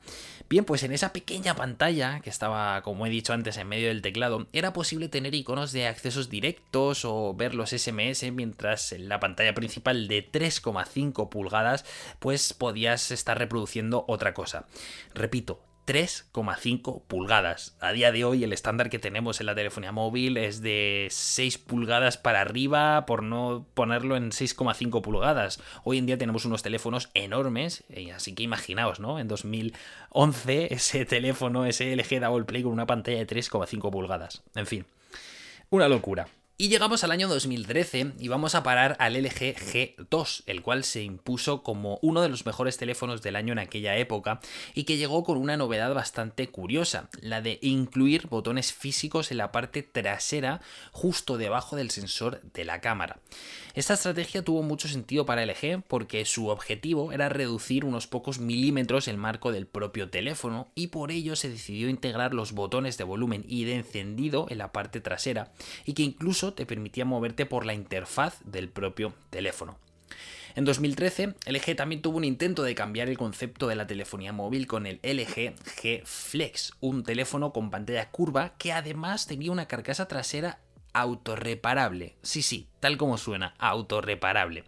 Bien, 0.47 0.63
pues 0.63 0.83
en 0.83 0.91
esa 0.91 1.11
pequeña 1.11 1.55
pantalla 1.55 2.19
que 2.19 2.29
estaba, 2.29 2.83
como 2.83 3.07
he 3.07 3.09
dicho 3.09 3.33
antes, 3.33 3.57
en 3.57 3.67
medio 3.67 3.87
del 3.87 4.03
teclado, 4.03 4.45
era 4.53 4.71
posible 4.71 5.09
tener 5.09 5.33
iconos 5.33 5.71
de 5.71 5.87
accesos 5.87 6.29
directos 6.29 7.03
o 7.03 7.33
ver 7.33 7.55
los 7.55 7.71
SMS, 7.71 8.31
mientras 8.31 8.91
en 8.91 9.09
la 9.09 9.19
pantalla 9.19 9.55
principal 9.55 10.07
de 10.07 10.31
3,5 10.31 11.29
pulgadas, 11.29 11.83
pues 12.19 12.53
podías 12.53 13.09
estar 13.09 13.39
reproduciendo 13.39 14.05
otra 14.07 14.35
cosa. 14.35 14.67
Repito, 15.15 15.63
3,5 15.89 17.01
pulgadas. 17.07 17.75
A 17.79 17.91
día 17.91 18.11
de 18.11 18.23
hoy 18.23 18.43
el 18.43 18.53
estándar 18.53 18.91
que 18.91 18.99
tenemos 18.99 19.39
en 19.39 19.47
la 19.47 19.55
telefonía 19.55 19.91
móvil 19.91 20.37
es 20.37 20.61
de 20.61 21.07
6 21.09 21.57
pulgadas 21.57 22.15
para 22.19 22.41
arriba, 22.41 23.07
por 23.07 23.23
no 23.23 23.65
ponerlo 23.73 24.15
en 24.15 24.29
6,5 24.29 25.01
pulgadas. 25.01 25.59
Hoy 25.83 25.97
en 25.97 26.05
día 26.05 26.19
tenemos 26.19 26.45
unos 26.45 26.61
teléfonos 26.61 27.09
enormes, 27.15 27.85
así 28.15 28.35
que 28.35 28.43
imaginaos, 28.43 28.99
¿no? 28.99 29.17
En 29.17 29.27
2011 29.27 30.75
ese 30.75 31.05
teléfono, 31.07 31.65
ese 31.65 31.95
LG 31.95 32.19
Double 32.19 32.45
Play 32.45 32.61
con 32.61 32.71
una 32.71 32.85
pantalla 32.85 33.17
de 33.17 33.25
3,5 33.25 33.89
pulgadas. 33.89 34.43
En 34.53 34.67
fin, 34.67 34.85
una 35.71 35.87
locura. 35.87 36.27
Y 36.61 36.67
llegamos 36.67 37.05
al 37.05 37.11
año 37.11 37.29
2013 37.29 38.15
y 38.19 38.27
vamos 38.27 38.53
a 38.53 38.63
parar 38.63 38.97
al 38.99 39.13
LG 39.13 39.55
G2, 39.55 40.43
el 40.45 40.61
cual 40.61 40.83
se 40.83 41.01
impuso 41.01 41.63
como 41.63 41.99
uno 42.01 42.21
de 42.21 42.27
los 42.27 42.45
mejores 42.45 42.75
teléfonos 42.75 43.21
del 43.21 43.37
año 43.37 43.53
en 43.53 43.59
aquella 43.59 43.95
época 43.95 44.41
y 44.73 44.83
que 44.83 44.97
llegó 44.97 45.23
con 45.23 45.37
una 45.37 45.55
novedad 45.55 45.93
bastante 45.93 46.49
curiosa, 46.49 47.07
la 47.21 47.39
de 47.39 47.59
incluir 47.61 48.27
botones 48.27 48.73
físicos 48.73 49.31
en 49.31 49.37
la 49.37 49.53
parte 49.53 49.83
trasera 49.83 50.59
justo 50.91 51.37
debajo 51.37 51.77
del 51.77 51.91
sensor 51.91 52.41
de 52.51 52.65
la 52.65 52.81
cámara. 52.81 53.21
Esta 53.73 53.93
estrategia 53.93 54.43
tuvo 54.43 54.61
mucho 54.61 54.89
sentido 54.89 55.25
para 55.25 55.45
LG 55.45 55.83
porque 55.87 56.25
su 56.25 56.49
objetivo 56.49 57.13
era 57.13 57.29
reducir 57.29 57.85
unos 57.85 58.07
pocos 58.07 58.39
milímetros 58.39 59.07
el 59.07 59.15
marco 59.15 59.53
del 59.53 59.65
propio 59.65 60.09
teléfono 60.09 60.67
y 60.75 60.87
por 60.87 61.11
ello 61.11 61.37
se 61.37 61.47
decidió 61.47 61.87
integrar 61.87 62.33
los 62.33 62.51
botones 62.51 62.97
de 62.97 63.05
volumen 63.05 63.45
y 63.47 63.63
de 63.63 63.75
encendido 63.75 64.47
en 64.49 64.57
la 64.57 64.73
parte 64.73 64.99
trasera 64.99 65.53
y 65.85 65.93
que 65.93 66.03
incluso 66.03 66.48
te 66.53 66.65
permitía 66.65 67.05
moverte 67.05 67.45
por 67.45 67.65
la 67.65 67.73
interfaz 67.73 68.39
del 68.43 68.69
propio 68.69 69.13
teléfono. 69.29 69.77
En 70.55 70.65
2013, 70.65 71.35
LG 71.45 71.75
también 71.75 72.01
tuvo 72.01 72.17
un 72.17 72.23
intento 72.23 72.63
de 72.63 72.75
cambiar 72.75 73.07
el 73.07 73.17
concepto 73.17 73.67
de 73.67 73.75
la 73.75 73.87
telefonía 73.87 74.33
móvil 74.33 74.67
con 74.67 74.87
el 74.87 74.99
LG 75.03 75.53
G 75.55 76.01
Flex, 76.03 76.73
un 76.79 77.03
teléfono 77.03 77.53
con 77.53 77.69
pantalla 77.69 78.09
curva 78.09 78.53
que 78.57 78.73
además 78.73 79.27
tenía 79.27 79.51
una 79.51 79.67
carcasa 79.67 80.07
trasera 80.07 80.59
autorreparable. 80.93 82.15
Sí, 82.21 82.41
sí, 82.41 82.67
tal 82.79 82.97
como 82.97 83.17
suena, 83.17 83.53
autorreparable. 83.57 84.63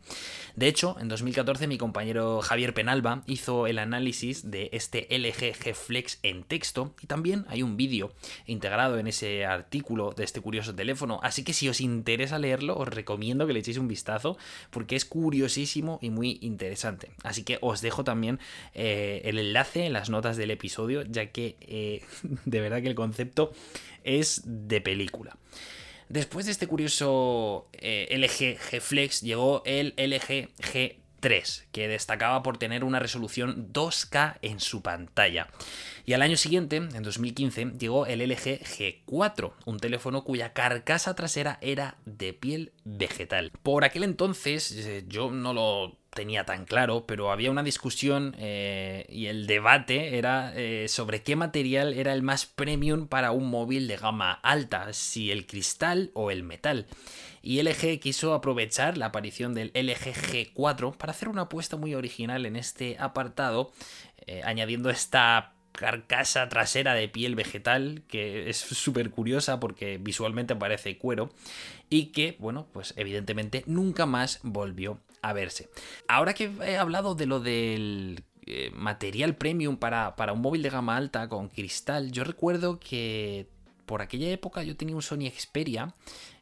De 0.56 0.68
hecho, 0.68 0.98
en 1.00 1.08
2014 1.08 1.68
mi 1.68 1.78
compañero 1.78 2.42
Javier 2.42 2.74
Penalba 2.74 3.24
hizo 3.26 3.68
el 3.68 3.80
análisis 3.80 4.52
de 4.52 4.70
este 4.74 5.08
LG 5.10 5.74
Flex 5.74 6.20
en 6.24 6.44
texto 6.44 6.94
y 7.02 7.08
también 7.08 7.46
hay 7.48 7.64
un 7.64 7.78
vídeo 7.78 8.12
integrado 8.46 9.00
en 9.00 9.08
ese 9.08 9.46
artículo 9.46 10.12
de 10.16 10.24
este 10.24 10.42
curioso 10.42 10.76
teléfono, 10.76 11.20
así 11.24 11.44
que 11.44 11.54
si 11.54 11.70
os 11.70 11.80
interesa 11.80 12.38
leerlo 12.38 12.78
os 12.78 12.88
recomiendo 12.88 13.48
que 13.48 13.54
le 13.54 13.60
echéis 13.60 13.78
un 13.78 13.88
vistazo 13.88 14.38
porque 14.72 14.96
es 14.96 15.06
curiosísimo 15.06 16.00
y 16.02 16.10
muy 16.10 16.38
interesante. 16.42 17.12
Así 17.24 17.44
que 17.44 17.58
os 17.62 17.82
dejo 17.82 18.04
también 18.04 18.40
eh, 18.74 19.22
el 19.26 19.40
enlace 19.40 19.86
en 19.86 19.94
las 19.94 20.10
notas 20.10 20.38
del 20.38 20.52
episodio 20.52 21.04
ya 21.04 21.28
que 21.28 21.56
eh, 21.62 22.04
de 22.46 22.62
verdad 22.62 22.82
que 22.82 22.90
el 22.90 22.96
concepto 22.96 23.54
es 24.04 24.42
de 24.46 24.82
película. 24.82 25.38
Después 26.12 26.46
de 26.46 26.52
este 26.52 26.68
curioso 26.68 27.70
eh, 27.72 28.06
LG 28.12 28.60
G 28.60 28.82
Flex 28.82 29.22
llegó 29.22 29.64
el 29.64 29.94
LG 29.96 30.50
G3, 30.58 31.64
que 31.72 31.88
destacaba 31.88 32.44
por 32.44 32.58
tener 32.58 32.84
una 32.84 33.00
resolución 33.00 33.72
2K 33.72 34.40
en 34.42 34.60
su 34.60 34.82
pantalla. 34.82 35.48
Y 36.06 36.12
al 36.12 36.22
año 36.22 36.36
siguiente, 36.36 36.76
en 36.76 37.02
2015, 37.04 37.76
llegó 37.80 38.08
el 38.08 38.20
LG 38.20 38.60
G4, 38.60 39.54
un 39.64 39.80
teléfono 39.80 40.26
cuya 40.26 40.52
carcasa 40.52 41.16
trasera 41.16 41.58
era 41.62 41.96
de 42.04 42.34
piel 42.34 42.74
vegetal. 42.84 43.54
Por 43.64 43.86
aquel 43.86 44.04
entonces 44.04 44.74
eh, 44.74 45.06
yo 45.08 45.32
no 45.32 45.54
lo 45.54 46.01
tenía 46.14 46.46
tan 46.46 46.66
claro, 46.66 47.06
pero 47.08 47.32
había 47.32 47.52
una 47.52 47.64
discusión 47.64 48.36
eh, 48.38 49.06
y 49.10 49.28
el 49.28 49.48
debate 49.48 50.18
era 50.18 50.54
eh, 50.56 50.88
sobre 50.88 51.24
qué 51.24 51.36
material 51.36 51.94
era 51.94 52.14
el 52.14 52.22
más 52.22 52.46
premium 52.46 53.08
para 53.08 53.32
un 53.32 53.50
móvil 53.50 53.88
de 53.88 53.98
gama 53.98 54.34
alta, 54.44 54.92
si 54.94 55.32
el 55.32 55.48
cristal 55.48 56.12
o 56.14 56.30
el 56.30 56.44
metal. 56.44 56.88
Y 57.42 57.62
LG 57.62 58.00
quiso 58.00 58.34
aprovechar 58.34 58.98
la 58.98 59.08
aparición 59.08 59.54
del 59.54 59.72
LG 59.74 60.54
G4 60.54 60.96
para 60.98 61.12
hacer 61.12 61.30
una 61.30 61.44
apuesta 61.44 61.78
muy 61.78 61.96
original 61.96 62.46
en 62.46 62.56
este 62.58 62.98
apartado, 63.00 63.72
eh, 64.28 64.42
añadiendo 64.44 64.90
esta 64.90 65.54
carcasa 65.72 66.50
trasera 66.50 66.94
de 66.94 67.08
piel 67.08 67.36
vegetal 67.36 68.04
que 68.10 68.50
es 68.50 68.58
súper 68.58 69.10
curiosa 69.10 69.62
porque 69.62 69.98
visualmente 69.98 70.54
parece 70.54 70.98
cuero 70.98 71.32
y 71.90 72.08
que, 72.08 72.36
bueno, 72.40 72.68
pues 72.74 72.94
evidentemente 72.98 73.64
nunca 73.66 74.06
más 74.06 74.42
volvió 74.44 75.00
a 75.22 75.34
verse. 75.34 75.70
Ahora 76.08 76.34
que 76.34 76.52
he 76.64 76.78
hablado 76.78 77.16
de 77.16 77.26
lo 77.26 77.40
del 77.40 78.24
eh, 78.46 78.72
material 78.74 79.36
premium 79.36 79.78
para, 79.78 80.16
para 80.16 80.34
un 80.34 80.42
móvil 80.42 80.62
de 80.64 80.70
gama 80.70 80.98
alta 80.98 81.28
con 81.30 81.50
cristal, 81.50 82.12
yo 82.12 82.24
recuerdo 82.24 82.80
que 82.80 83.48
por 83.86 84.02
aquella 84.02 84.30
época 84.30 84.64
yo 84.64 84.76
tenía 84.78 84.96
un 84.96 85.02
Sony 85.02 85.30
Xperia 85.30 85.94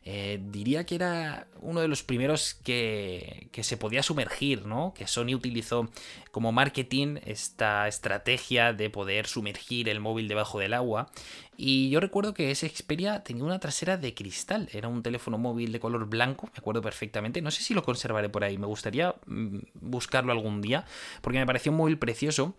eh, 0.05 0.39
diría 0.41 0.85
que 0.85 0.95
era 0.95 1.47
uno 1.59 1.81
de 1.81 1.87
los 1.89 2.03
primeros 2.03 2.53
que, 2.53 3.49
que, 3.51 3.63
se 3.63 3.75
podía 3.75 4.01
sumergir, 4.01 4.65
¿no? 4.65 4.93
Que 4.95 5.07
Sony 5.07 5.35
utilizó 5.35 5.89
como 6.31 6.51
marketing 6.53 7.17
esta 7.25 7.87
estrategia 7.87 8.71
de 8.71 8.89
poder 8.89 9.27
sumergir 9.27 9.89
el 9.89 9.99
móvil 9.99 10.27
debajo 10.29 10.57
del 10.57 10.73
agua. 10.73 11.11
Y 11.61 11.89
yo 11.89 11.99
recuerdo 11.99 12.33
que 12.33 12.51
ese 12.51 12.69
Xperia 12.69 13.21
tenía 13.21 13.43
una 13.43 13.59
trasera 13.59 13.97
de 13.97 14.13
cristal, 14.13 14.69
era 14.71 14.87
un 14.87 15.03
teléfono 15.03 15.37
móvil 15.37 15.73
de 15.73 15.81
color 15.81 16.05
blanco, 16.05 16.45
me 16.53 16.57
acuerdo 16.57 16.81
perfectamente. 16.81 17.41
No 17.41 17.51
sé 17.51 17.61
si 17.63 17.73
lo 17.73 17.83
conservaré 17.83 18.29
por 18.29 18.45
ahí, 18.45 18.57
me 18.57 18.65
gustaría 18.65 19.13
mm, 19.25 19.57
buscarlo 19.73 20.31
algún 20.31 20.61
día, 20.61 20.85
porque 21.19 21.37
me 21.37 21.45
pareció 21.45 21.73
un 21.73 21.79
móvil 21.79 21.97
precioso 21.97 22.55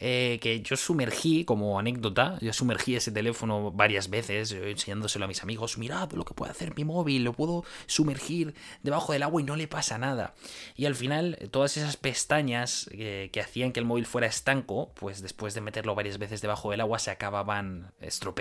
eh, 0.00 0.40
que 0.42 0.62
yo 0.62 0.76
sumergí 0.76 1.44
como 1.44 1.78
anécdota, 1.78 2.38
yo 2.40 2.52
sumergí 2.52 2.96
ese 2.96 3.12
teléfono 3.12 3.70
varias 3.70 4.10
veces, 4.10 4.50
enseñándoselo 4.50 5.26
a 5.26 5.28
mis 5.28 5.44
amigos, 5.44 5.78
mirad 5.78 6.10
lo 6.10 6.24
que 6.24 6.34
puede 6.34 6.50
hacer 6.50 6.74
mi 6.74 6.84
móvil, 6.84 7.22
lo 7.22 7.34
puedo 7.34 7.64
sumergir 7.86 8.54
debajo 8.82 9.12
del 9.12 9.22
agua 9.22 9.40
y 9.40 9.44
no 9.44 9.54
le 9.54 9.68
pasa 9.68 9.96
nada. 9.96 10.34
Y 10.74 10.86
al 10.86 10.96
final, 10.96 11.38
todas 11.52 11.76
esas 11.76 11.96
pestañas 11.96 12.90
que, 12.90 13.30
hacían 13.40 13.70
que 13.70 13.78
el 13.78 13.86
móvil 13.86 14.06
fuera 14.06 14.26
estanco, 14.26 14.90
pues 14.94 15.22
después 15.22 15.54
de 15.54 15.60
meterlo 15.60 15.94
varias 15.94 16.18
veces 16.18 16.40
debajo 16.40 16.72
del 16.72 16.80
agua 16.80 16.98
se 16.98 17.12
acababan 17.12 17.92
estropeando 18.00 18.39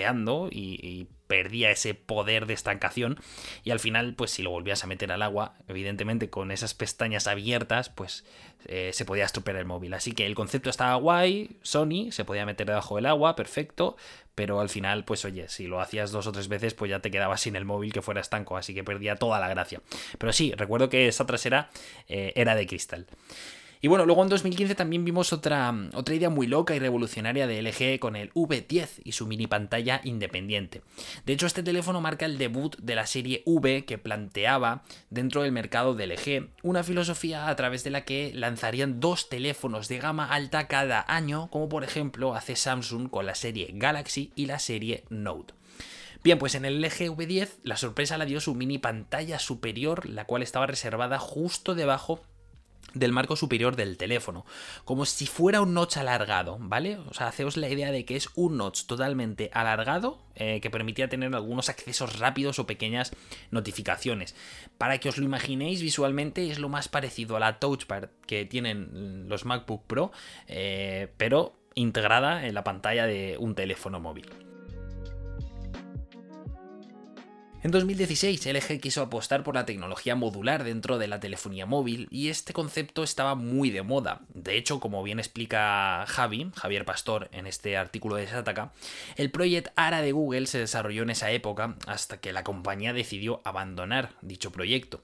y, 0.52 1.08
perdía 1.28 1.70
ese 1.70 1.94
poder 1.94 2.48
de 2.48 2.56
estancación 2.56 3.20
y 3.64 3.70
al 3.70 3.80
final 3.80 4.16
pues 4.16 4.32
si 4.32 4.42
lo 4.42 4.50
volvías 4.50 4.84
a 4.84 4.88
meter 4.88 5.12
al 5.12 5.22
agua 5.22 5.54
evidentemente 5.68 6.32
con 6.32 6.50
esas 6.50 6.74
pestañas 6.74 7.28
abiertas 7.28 7.90
pues 7.90 8.26
eh, 8.66 8.90
se 8.94 9.06
podía 9.06 9.26
estropear 9.26 9.58
el 9.58 9.66
móvil 9.66 9.94
así 9.94 10.14
que 10.14 10.26
el 10.26 10.34
concepto 10.34 10.72
estaba 10.72 10.96
guay 10.96 11.58
Sony 11.62 12.10
se 12.10 12.26
podía 12.26 12.48
meter 12.48 12.66
debajo 12.66 12.96
del 12.96 13.06
agua 13.06 13.36
perfecto 13.36 13.96
pero 14.40 14.62
al 14.62 14.70
final, 14.70 15.04
pues 15.04 15.26
oye, 15.26 15.50
si 15.50 15.68
lo 15.68 15.82
hacías 15.82 16.12
dos 16.12 16.26
o 16.26 16.32
tres 16.32 16.48
veces, 16.48 16.74
pues 16.74 16.90
ya 16.90 17.02
te 17.02 17.12
quedabas 17.12 17.42
sin 17.42 17.58
el 17.58 17.66
móvil 17.66 17.92
que 17.92 18.02
fuera 18.02 18.22
estanco, 18.22 18.56
así 18.56 18.74
que 18.74 18.86
perdía 18.86 19.18
toda 19.18 19.38
la 19.38 19.50
gracia. 19.50 19.82
Pero 20.18 20.32
sí, 20.32 20.54
recuerdo 20.56 20.88
que 20.88 21.10
esa 21.10 21.26
trasera 21.26 21.70
eh, 22.08 22.32
era 22.38 22.56
de 22.56 22.66
cristal. 22.66 23.06
Y 23.82 23.88
bueno, 23.88 24.06
luego 24.06 24.24
en 24.24 24.30
2015 24.30 24.76
también 24.76 25.06
vimos 25.06 25.32
otra, 25.32 25.74
otra 25.94 26.14
idea 26.14 26.30
muy 26.30 26.48
loca 26.48 26.76
y 26.76 26.80
revolucionaria 26.80 27.48
de 27.48 27.62
LG 27.62 28.00
con 28.00 28.18
el 28.18 28.34
V10 28.34 28.90
y 29.06 29.14
su 29.14 29.26
mini 29.26 29.48
pantalla 29.48 30.02
independiente. 30.04 30.82
De 31.26 31.32
hecho, 31.32 31.48
este 31.48 31.64
teléfono 31.64 32.02
marca 32.02 32.26
el 32.26 32.38
debut 32.38 32.76
de 32.78 32.96
la 32.96 33.08
serie 33.08 33.42
V 33.46 33.86
que 33.86 33.98
planteaba 33.98 34.84
dentro 35.10 35.44
del 35.44 35.54
mercado 35.54 35.96
de 35.96 36.08
LG 36.08 36.50
una 36.62 36.84
filosofía 36.84 37.48
a 37.48 37.56
través 37.56 37.86
de 37.86 37.92
la 37.92 38.04
que 38.04 38.34
lanzarían 38.34 39.00
dos 39.00 39.30
teléfonos 39.30 39.88
de 39.88 40.00
gama 40.00 40.26
alta 40.26 40.68
cada 40.68 41.06
año, 41.08 41.50
como 41.50 41.70
por 41.70 41.86
ejemplo 41.86 42.36
hace 42.36 42.58
Samsung 42.58 43.10
con 43.10 43.26
la 43.26 43.36
serie 43.36 43.70
Galaxy 43.74 44.34
y 44.36 44.48
la 44.48 44.60
serie 44.60 45.06
Note. 45.10 45.54
Bien, 46.22 46.38
pues 46.38 46.54
en 46.56 46.66
el 46.66 46.82
LG 46.82 47.16
V10 47.16 47.60
la 47.64 47.78
sorpresa 47.78 48.18
la 48.18 48.26
dio 48.26 48.42
su 48.42 48.54
mini 48.54 48.78
pantalla 48.78 49.40
superior, 49.40 50.06
la 50.06 50.26
cual 50.26 50.44
estaba 50.44 50.68
reservada 50.68 51.18
justo 51.18 51.76
debajo 51.76 52.22
del 52.94 53.12
marco 53.12 53.36
superior 53.36 53.76
del 53.76 53.98
teléfono, 53.98 54.46
como 54.86 55.06
si 55.06 55.28
fuera 55.28 55.62
un 55.62 55.74
notch 55.74 55.98
alargado, 55.98 56.58
¿vale? 56.60 56.98
O 56.98 57.14
sea, 57.14 57.28
haceos 57.28 57.58
la 57.58 57.70
idea 57.70 57.92
de 57.92 58.06
que 58.06 58.16
es 58.16 58.30
un 58.36 58.58
notch 58.58 58.86
totalmente 58.86 59.50
alargado 59.54 60.20
eh, 60.36 60.60
que 60.62 60.70
permitía 60.70 61.10
tener 61.10 61.34
algunos 61.36 61.70
accesos 61.70 62.20
rápidos 62.20 62.60
o 62.60 62.68
pequeñas 62.68 63.12
notificaciones. 63.52 64.36
Para 64.78 64.98
que 65.00 65.10
os 65.10 65.18
lo 65.18 65.26
imaginéis 65.26 65.82
visualmente, 65.82 66.50
es 66.50 66.60
lo 66.60 66.70
más 66.70 66.88
parecido 66.88 67.36
a 67.36 67.40
la 67.40 67.60
touchpad 67.60 68.06
que 68.26 68.46
tienen 68.46 69.28
los 69.28 69.46
MacBook 69.46 69.84
Pro, 69.86 70.12
eh, 70.48 71.10
pero 71.18 71.54
integrada 71.76 72.46
en 72.46 72.54
la 72.54 72.64
pantalla 72.64 73.06
de 73.06 73.38
un 73.38 73.56
teléfono 73.56 74.00
móvil. 74.00 74.49
En 77.62 77.72
2016, 77.72 78.46
LG 78.46 78.80
quiso 78.80 79.02
apostar 79.02 79.44
por 79.44 79.56
la 79.56 79.66
tecnología 79.66 80.16
modular 80.16 80.64
dentro 80.64 80.98
de 80.98 81.10
la 81.10 81.20
telefonía 81.20 81.66
móvil 81.66 82.08
y 82.10 82.30
este 82.30 82.54
concepto 82.54 83.04
estaba 83.04 83.36
muy 83.36 83.70
de 83.70 83.82
moda. 83.82 84.22
De 84.34 84.56
hecho, 84.56 84.80
como 84.80 85.04
bien 85.04 85.20
explica 85.20 86.06
Javi, 86.08 86.50
Javier 86.56 86.86
Pastor, 86.86 87.28
en 87.34 87.48
este 87.48 87.76
artículo 87.76 88.16
de 88.16 88.28
Sataka, 88.28 88.72
el 89.18 89.30
Project 89.30 89.74
ARA 89.76 90.02
de 90.02 90.14
Google 90.14 90.48
se 90.48 90.58
desarrolló 90.58 91.04
en 91.04 91.10
esa 91.10 91.32
época 91.32 91.76
hasta 91.86 92.22
que 92.22 92.32
la 92.32 92.46
compañía 92.46 92.94
decidió 92.94 93.42
abandonar 93.44 94.12
dicho 94.22 94.52
proyecto. 94.52 95.02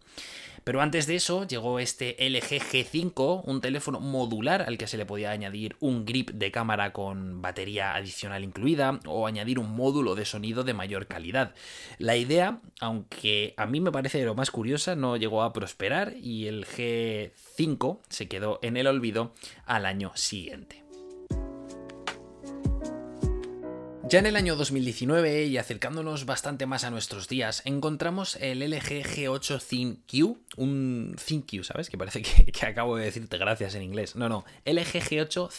Pero 0.65 0.81
antes 0.81 1.05
de 1.05 1.15
eso 1.15 1.45
llegó 1.45 1.77
este 1.77 2.17
LG 2.19 2.59
G5, 2.59 3.43
un 3.45 3.61
teléfono 3.61 3.99
modular 3.99 4.63
al 4.63 4.79
que 4.79 4.87
se 4.87 4.97
le 4.97 5.05
podía 5.05 5.29
añadir 5.29 5.75
un 5.79 6.05
grip 6.05 6.31
de 6.31 6.51
cámara 6.51 6.91
con 6.91 7.39
batería 7.39 7.93
adicional 7.93 8.43
incluida 8.43 8.99
o 9.05 9.27
añadir 9.27 9.59
un 9.59 9.75
módulo 9.75 10.15
de 10.15 10.25
sonido 10.25 10.63
de 10.63 10.73
mayor 10.73 11.05
calidad. 11.05 11.53
La 11.99 12.17
idea, 12.17 12.61
aunque 12.79 13.53
a 13.57 13.67
mí 13.67 13.79
me 13.79 13.91
parece 13.91 14.25
lo 14.25 14.33
más 14.33 14.49
curiosa, 14.49 14.95
no 14.95 15.17
llegó 15.17 15.43
a 15.43 15.53
prosperar 15.53 16.15
y 16.19 16.47
el 16.47 16.65
G5 16.65 17.99
se 18.09 18.27
quedó 18.27 18.57
en 18.63 18.75
el 18.75 18.87
olvido 18.87 19.33
al 19.67 19.85
año 19.85 20.13
siguiente. 20.15 20.84
Ya 24.07 24.19
en 24.19 24.27
el 24.27 24.35
año 24.35 24.55
2019 24.55 25.45
y 25.45 25.57
acercándonos 25.57 26.27
bastante 26.27 26.67
más 26.67 26.83
a 26.83 26.91
nuestros 26.91 27.27
días, 27.27 27.63
encontramos 27.65 28.35
el 28.35 28.59
LG 28.59 29.03
G8 29.03 29.59
ThinQ, 29.59 30.37
un 30.57 31.15
ThinQ, 31.15 31.63
¿sabes? 31.63 31.89
Que 31.89 31.97
parece 31.97 32.21
que, 32.51 32.65
acabo 32.67 32.97
de 32.97 33.05
decirte 33.05 33.39
gracias 33.39 33.73
en 33.73 33.81
inglés. 33.81 34.15
No, 34.15 34.29
no, 34.29 34.45
LG 34.65 35.01
G8 35.01 35.49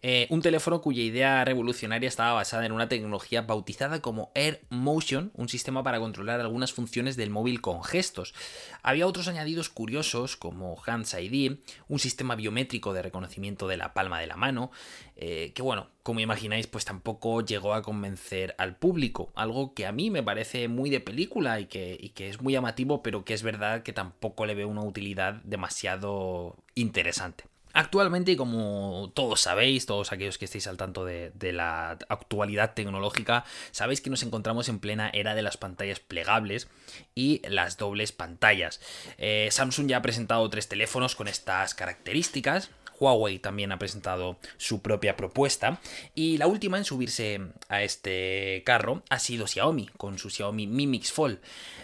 Eh, 0.00 0.28
un 0.30 0.42
teléfono 0.42 0.80
cuya 0.80 1.02
idea 1.02 1.44
revolucionaria 1.44 2.08
estaba 2.08 2.34
basada 2.34 2.64
en 2.64 2.70
una 2.70 2.88
tecnología 2.88 3.42
bautizada 3.42 4.00
como 4.00 4.30
Air 4.34 4.62
Motion, 4.70 5.32
un 5.34 5.48
sistema 5.48 5.82
para 5.82 5.98
controlar 5.98 6.40
algunas 6.40 6.72
funciones 6.72 7.16
del 7.16 7.30
móvil 7.30 7.60
con 7.60 7.82
gestos. 7.82 8.32
Había 8.82 9.08
otros 9.08 9.26
añadidos 9.26 9.68
curiosos 9.68 10.36
como 10.36 10.80
Hands 10.86 11.12
ID, 11.14 11.56
un 11.88 11.98
sistema 11.98 12.36
biométrico 12.36 12.92
de 12.92 13.02
reconocimiento 13.02 13.66
de 13.66 13.76
la 13.76 13.92
palma 13.92 14.20
de 14.20 14.28
la 14.28 14.36
mano, 14.36 14.70
eh, 15.16 15.50
que 15.52 15.62
bueno, 15.62 15.88
como 16.04 16.20
imagináis, 16.20 16.68
pues 16.68 16.84
tampoco 16.84 17.44
llegó 17.44 17.74
a 17.74 17.82
convencer 17.82 18.54
al 18.56 18.76
público, 18.76 19.32
algo 19.34 19.74
que 19.74 19.84
a 19.84 19.92
mí 19.92 20.10
me 20.10 20.22
parece 20.22 20.68
muy 20.68 20.90
de 20.90 21.00
película 21.00 21.58
y 21.58 21.66
que, 21.66 21.98
y 22.00 22.10
que 22.10 22.28
es 22.28 22.40
muy 22.40 22.52
llamativo, 22.52 23.02
pero 23.02 23.24
que 23.24 23.34
es 23.34 23.42
verdad 23.42 23.82
que 23.82 23.92
tampoco 23.92 24.46
le 24.46 24.54
veo 24.54 24.68
una 24.68 24.84
utilidad 24.84 25.34
demasiado 25.42 26.56
interesante. 26.76 27.44
Actualmente, 27.78 28.36
como 28.36 29.12
todos 29.14 29.42
sabéis, 29.42 29.86
todos 29.86 30.10
aquellos 30.10 30.36
que 30.36 30.46
estéis 30.46 30.66
al 30.66 30.76
tanto 30.76 31.04
de, 31.04 31.52
la 31.52 31.90
actualidad 32.08 32.74
tecnológica, 32.74 33.44
sabéis 33.70 34.00
que 34.00 34.10
nos 34.10 34.24
encontramos 34.24 34.68
en 34.68 34.80
plena 34.80 35.10
era 35.14 35.36
de 35.36 35.42
las 35.42 35.58
pantallas 35.58 36.00
plegables 36.00 36.66
y 37.14 37.40
las 37.48 37.76
dobles 37.76 38.10
pantallas. 38.10 38.80
Eh, 39.16 39.46
Samsung 39.52 39.86
ya 39.86 39.98
ha 39.98 40.02
presentado 40.02 40.50
tres 40.50 40.66
teléfonos 40.66 41.14
con 41.14 41.28
estas 41.28 41.76
características. 41.76 42.70
Huawei 42.98 43.38
también 43.38 43.72
ha 43.72 43.78
presentado 43.78 44.38
su 44.56 44.82
propia 44.82 45.16
propuesta. 45.16 45.80
Y 46.14 46.38
la 46.38 46.46
última 46.46 46.78
en 46.78 46.84
subirse 46.84 47.40
a 47.68 47.82
este 47.82 48.62
carro 48.64 49.02
ha 49.08 49.18
sido 49.18 49.46
Xiaomi, 49.46 49.88
con 49.96 50.18
su 50.18 50.30
Xiaomi 50.30 50.66
Mi 50.66 50.86
Mix 50.86 51.12
Fold. 51.12 51.40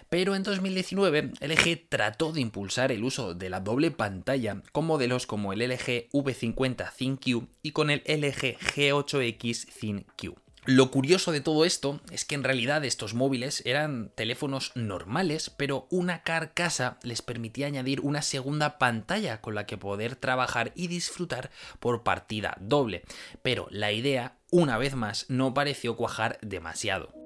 Pero 0.08 0.34
en 0.34 0.42
2019 0.42 1.32
LG 1.40 1.88
trató 1.88 2.32
de 2.32 2.40
impulsar 2.40 2.92
el 2.92 3.04
uso 3.04 3.34
de 3.34 3.50
la 3.50 3.60
doble 3.60 3.90
pantalla 3.90 4.62
con 4.72 4.86
modelos 4.86 5.26
como 5.26 5.52
el 5.52 5.60
LG 5.60 6.08
V50 6.12 6.92
ThinQ 6.94 7.48
y 7.62 7.72
con 7.72 7.90
el 7.90 8.02
LG 8.06 8.58
G8X 8.58 9.66
ThinQ. 9.80 10.43
Lo 10.66 10.90
curioso 10.90 11.30
de 11.30 11.42
todo 11.42 11.66
esto 11.66 12.00
es 12.10 12.24
que 12.24 12.34
en 12.34 12.42
realidad 12.42 12.86
estos 12.86 13.12
móviles 13.12 13.62
eran 13.66 14.10
teléfonos 14.14 14.72
normales, 14.74 15.50
pero 15.50 15.86
una 15.90 16.22
carcasa 16.22 16.98
les 17.02 17.20
permitía 17.20 17.66
añadir 17.66 18.00
una 18.00 18.22
segunda 18.22 18.78
pantalla 18.78 19.42
con 19.42 19.54
la 19.54 19.66
que 19.66 19.76
poder 19.76 20.16
trabajar 20.16 20.72
y 20.74 20.86
disfrutar 20.86 21.50
por 21.80 22.02
partida 22.02 22.56
doble. 22.60 23.02
Pero 23.42 23.66
la 23.70 23.92
idea, 23.92 24.36
una 24.50 24.78
vez 24.78 24.94
más, 24.94 25.26
no 25.28 25.52
pareció 25.52 25.96
cuajar 25.96 26.38
demasiado. 26.40 27.23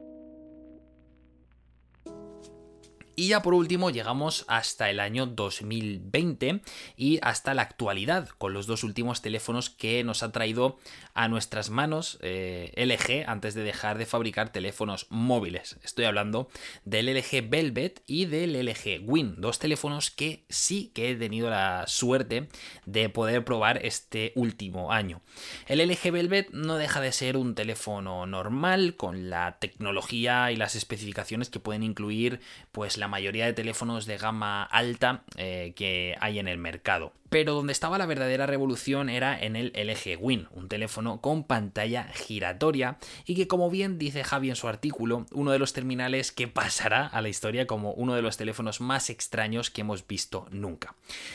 Y 3.19 3.27
ya 3.27 3.43
por 3.43 3.55
último 3.55 3.91
llegamos 3.91 4.45
hasta 4.47 4.91
el 4.91 5.01
año 5.01 5.27
2020 5.27 6.61
y 6.97 7.19
hasta 7.21 7.53
la 7.53 7.63
actualidad 7.63 8.29
con 8.29 8.53
los 8.53 8.69
dos 8.69 8.85
últimos 8.85 9.23
teléfonos 9.23 9.71
que 9.71 10.05
nos 10.05 10.23
ha 10.23 10.31
traído 10.31 10.79
a 11.15 11.27
nuestras 11.27 11.69
manos 11.69 12.21
eh, 12.23 12.73
LG 12.77 13.29
antes 13.29 13.55
de 13.55 13.65
dejar 13.65 13.99
de 13.99 14.07
fabricar 14.07 14.53
teléfonos 14.53 15.09
móviles. 15.11 15.81
Estoy 15.83 16.05
hablando 16.05 16.49
del 16.85 17.13
LG 17.13 17.51
Velvet 17.51 18.05
y 18.07 18.27
del 18.27 18.53
LG 18.53 19.01
Win, 19.03 19.35
dos 19.39 19.59
teléfonos 19.59 20.13
que 20.13 20.45
sí 20.49 20.93
que 20.95 21.11
he 21.11 21.17
tenido 21.17 21.51
la 21.51 21.89
suerte 21.89 22.47
de 22.87 23.09
poder 23.09 23.45
probar 23.45 23.85
este 23.85 24.31
último 24.37 24.93
año. 24.93 25.23
El 25.67 25.85
LG 25.85 26.13
Velvet 26.13 26.51
no 26.53 26.77
deja 26.77 27.01
de 27.01 27.11
ser 27.11 27.37
un 27.37 27.57
teléfono 27.57 28.27
normal 28.27 28.95
con 28.95 29.29
la 29.29 29.59
tecnología 29.59 30.53
y 30.53 30.57
las 30.57 30.77
especificaciones 30.77 31.51
que 31.51 31.59
pueden 31.59 31.83
incluir 31.83 32.39
pues 32.71 32.97
la 32.97 33.08
mayoría 33.09 33.47
de 33.47 33.53
teléfonos 33.53 34.07
de 34.07 34.19
gama 34.19 34.63
alta 34.63 35.23
eh, 35.37 35.73
que 35.77 36.15
hay 36.21 36.39
en 36.39 36.49
el 36.49 36.59
mercado. 36.59 37.13
Pero 37.31 37.55
donde 37.55 37.73
estaba 37.73 37.99
la 37.99 38.07
verdadera 38.07 38.47
revolución 38.47 39.09
era 39.09 39.39
en 39.39 39.57
el 39.57 39.73
LG 39.75 40.19
Win, 40.21 40.49
un 40.53 40.69
teléfono 40.69 41.21
con 41.21 41.45
pantalla 41.45 42.05
giratoria 42.15 42.99
y 43.27 43.35
que 43.35 43.49
como 43.49 43.71
bien 43.71 43.99
dice 43.99 44.25
Javi 44.25 44.51
en 44.51 44.57
su 44.57 44.69
artículo, 44.69 45.27
uno 45.33 45.53
de 45.53 45.59
los 45.59 45.73
terminales 45.73 46.33
que 46.33 46.49
pasará 46.49 47.07
a 47.07 47.21
la 47.21 47.29
historia 47.29 47.67
como 47.67 47.93
uno 47.93 48.15
de 48.15 48.23
los 48.23 48.37
teléfonos 48.37 48.81
más 48.81 49.11
extraños 49.11 49.71
que 49.71 49.83
hemos 49.83 50.07
visto 50.07 50.47
nunca. 50.51 50.95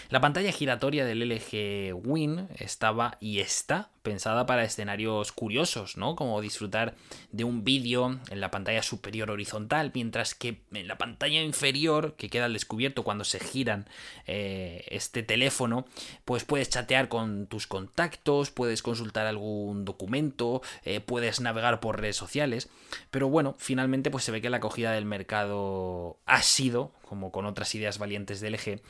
La 0.09 0.21
pantalla 0.21 0.51
giratoria 0.51 1.05
del 1.05 1.29
LG 1.29 1.93
Win 1.93 2.47
estaba 2.57 3.17
y 3.19 3.39
está 3.39 3.89
pensada 4.03 4.45
para 4.45 4.63
escenarios 4.63 5.31
curiosos, 5.31 5.97
¿no? 5.97 6.15
Como 6.15 6.41
disfrutar 6.41 6.93
de 7.31 7.45
un 7.45 7.63
vídeo 7.63 8.19
en 8.29 8.41
la 8.41 8.51
pantalla 8.51 8.83
superior 8.83 9.31
horizontal, 9.31 9.91
mientras 9.93 10.35
que 10.35 10.61
en 10.73 10.87
la 10.87 10.97
pantalla 10.97 11.41
inferior, 11.41 12.15
que 12.15 12.29
queda 12.29 12.45
al 12.45 12.53
descubierto 12.53 13.03
cuando 13.03 13.23
se 13.23 13.39
giran 13.39 13.87
eh, 14.27 14.85
este 14.89 15.23
teléfono, 15.23 15.82
pues 16.25 16.43
puedes 16.43 16.69
chatear 16.69 17.09
con 17.09 17.47
tus 17.47 17.67
contactos, 17.67 18.51
puedes 18.51 18.81
consultar 18.81 19.27
algún 19.27 19.85
documento, 19.85 20.61
eh, 20.83 20.99
puedes 20.99 21.41
navegar 21.41 21.79
por 21.79 21.99
redes 21.99 22.15
sociales, 22.15 22.69
pero 23.11 23.29
bueno, 23.29 23.55
finalmente 23.57 24.11
pues 24.11 24.23
se 24.23 24.31
ve 24.31 24.41
que 24.41 24.49
la 24.49 24.57
acogida 24.57 24.91
del 24.91 25.05
mercado 25.05 26.17
ha 26.25 26.41
sido 26.41 26.91
como 27.13 27.31
con 27.31 27.45
otras 27.45 27.75
ideas 27.75 27.99
valientes 27.99 28.41
de 28.41 28.49
LG, 28.49 28.81